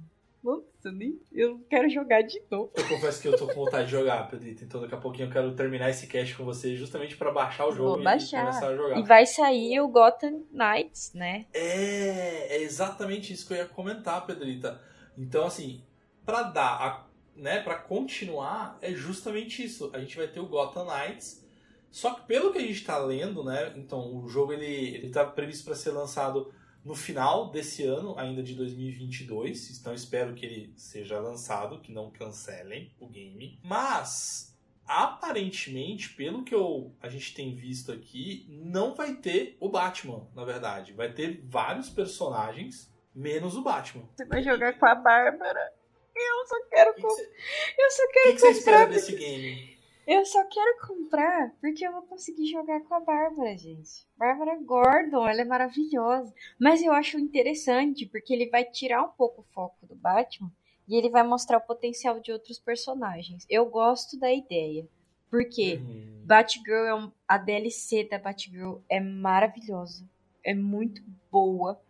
[0.46, 1.20] Nossa, nem...
[1.32, 2.72] eu quero jogar de novo.
[2.76, 4.64] Eu confesso que eu tô com vontade de jogar, Pedrito.
[4.64, 7.72] Então daqui a pouquinho eu quero terminar esse cast com você justamente pra baixar o
[7.72, 8.46] jogo Vou e baixar.
[8.46, 9.00] começar a jogar.
[9.00, 11.48] E vai sair o Gotham Knights, né?
[11.52, 14.80] É, é exatamente isso que eu ia comentar, Pedrita.
[15.18, 15.84] Então, assim,
[16.24, 19.90] pra dar, a, né, para continuar, é justamente isso.
[19.94, 21.44] A gente vai ter o Gotham Knights.
[21.90, 25.26] Só que pelo que a gente tá lendo, né, então o jogo ele ele tá
[25.26, 26.54] previsto para ser lançado
[26.86, 29.80] no final desse ano, ainda de 2022.
[29.80, 33.60] Então espero que ele seja lançado, que não cancelem o game.
[33.64, 34.56] Mas
[34.88, 40.46] aparentemente, pelo que eu, a gente tem visto aqui, não vai ter o Batman, na
[40.46, 40.94] verdade.
[40.94, 44.08] Vai ter vários personagens, menos o Batman.
[44.16, 45.74] Você vai jogar com a Bárbara.
[46.16, 47.32] Eu só quero, que, com- que, você-
[47.80, 49.75] eu só o que quero que você espera desse game?
[50.08, 54.06] Eu só quero comprar porque eu vou conseguir jogar com a Bárbara, gente.
[54.16, 56.34] Bárbara Gordon, ela é maravilhosa.
[56.60, 60.52] Mas eu acho interessante porque ele vai tirar um pouco o foco do Batman
[60.88, 63.46] e ele vai mostrar o potencial de outros personagens.
[63.50, 64.88] Eu gosto da ideia.
[65.30, 66.22] Porque Uhum.
[66.26, 70.08] Batgirl é um, a DLC da Batgirl é maravilhosa.
[70.44, 71.82] É muito boa.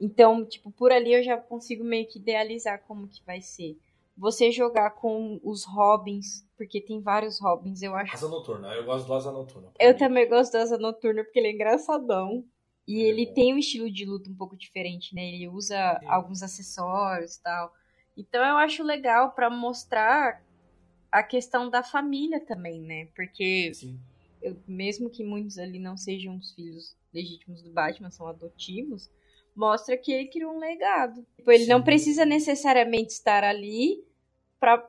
[0.00, 3.76] Então, tipo, por ali eu já consigo meio que idealizar como que vai ser.
[4.16, 8.14] Você jogar com os Robins, porque tem vários Robins, eu acho.
[8.14, 9.70] Asa Noturna, eu gosto do Asa Noturna.
[9.78, 12.44] Eu também gosto do Asa Noturna porque ele é engraçadão.
[12.88, 13.34] E É ele bom.
[13.34, 15.22] tem um estilo de luta um pouco diferente, né?
[15.34, 16.06] Ele usa Sim.
[16.06, 17.72] alguns acessórios e tal.
[18.16, 20.40] Então eu acho legal pra mostrar
[21.10, 23.08] a questão da família também, né?
[23.14, 23.72] Porque
[24.40, 29.10] eu- mesmo que muitos ali não sejam os filhos legítimos do Batman, são adotivos,
[29.56, 31.26] mostra que ele criou um legado.
[31.36, 31.84] Tipo, ele não Sim.
[31.84, 34.04] precisa necessariamente estar ali
[34.60, 34.86] pra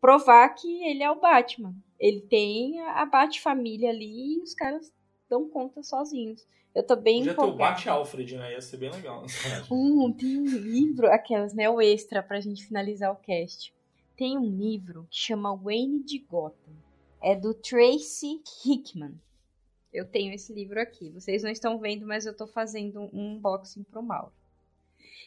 [0.00, 1.74] provar que ele é o Batman.
[1.98, 4.92] Ele tem a Bat-família ali e os caras
[5.30, 6.46] dão conta sozinhos.
[6.74, 7.70] Eu tô bem Podia ter o empolgada.
[7.70, 8.52] Bat Alfred, né?
[8.52, 9.24] Ia ser bem legal.
[9.70, 11.70] Um, tem um livro, aquelas, né?
[11.70, 13.72] O extra pra gente finalizar o cast.
[14.16, 16.74] Tem um livro que chama Wayne de Gotham.
[17.22, 19.14] É do Tracy Hickman.
[19.94, 21.08] Eu tenho esse livro aqui.
[21.10, 24.32] Vocês não estão vendo, mas eu tô fazendo um unboxing pro Mauro.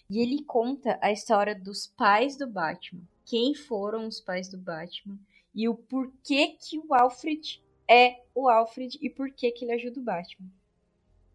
[0.09, 3.01] E ele conta a história dos pais do Batman.
[3.25, 5.17] Quem foram os pais do Batman.
[5.55, 10.03] E o porquê que o Alfred é o Alfred e por que ele ajuda o
[10.03, 10.49] Batman.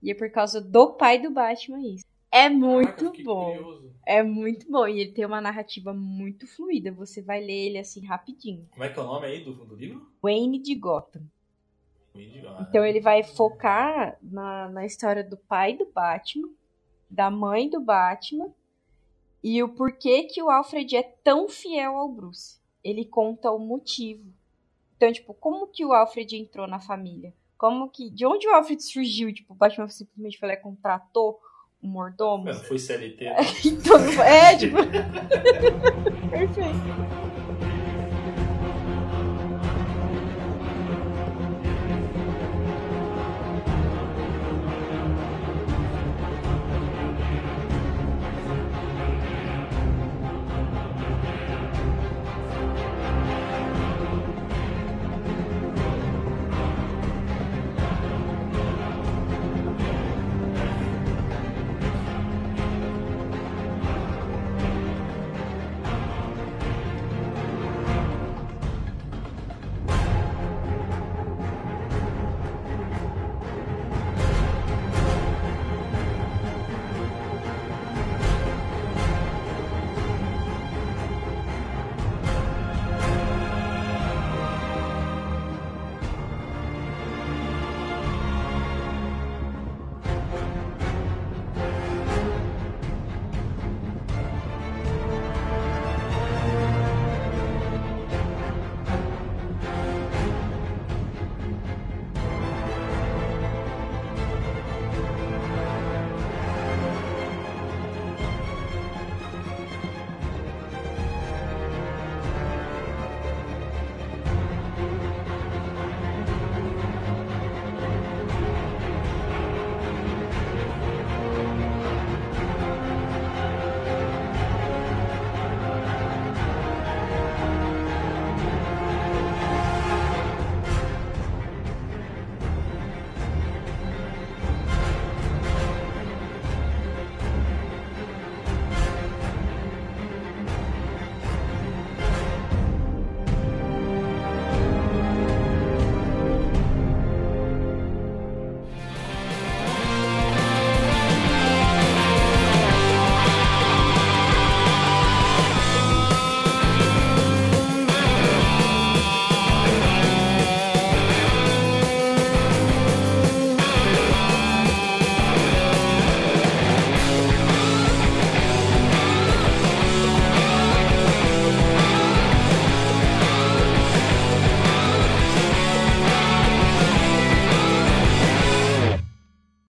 [0.02, 2.04] E é por causa do pai do Batman isso.
[2.30, 3.56] É muito Caraca, bom.
[3.56, 3.94] curioso.
[4.06, 4.86] É muito bom.
[4.86, 6.92] E ele tem uma narrativa muito fluida.
[6.92, 8.66] Você vai ler ele assim rapidinho.
[8.72, 10.06] Como é que é o nome aí do, do livro?
[10.22, 11.22] Wayne de Gotham.
[12.60, 16.48] Então ele vai focar na, na história do pai do Batman,
[17.08, 18.52] da mãe do Batman
[19.42, 22.60] e o porquê que o Alfred é tão fiel ao Bruce.
[22.84, 24.32] Ele conta o motivo.
[24.96, 27.34] Então, tipo, como que o Alfred entrou na família?
[27.58, 28.10] Como que.
[28.10, 29.32] De onde o Alfred surgiu?
[29.32, 31.40] Tipo, o Batman simplesmente foi lá e contratou
[31.82, 32.44] um mordomo?
[32.44, 33.24] Não foi CLT.
[33.24, 33.36] né?
[33.66, 34.76] Então, é, tipo.
[36.30, 37.21] Perfeito.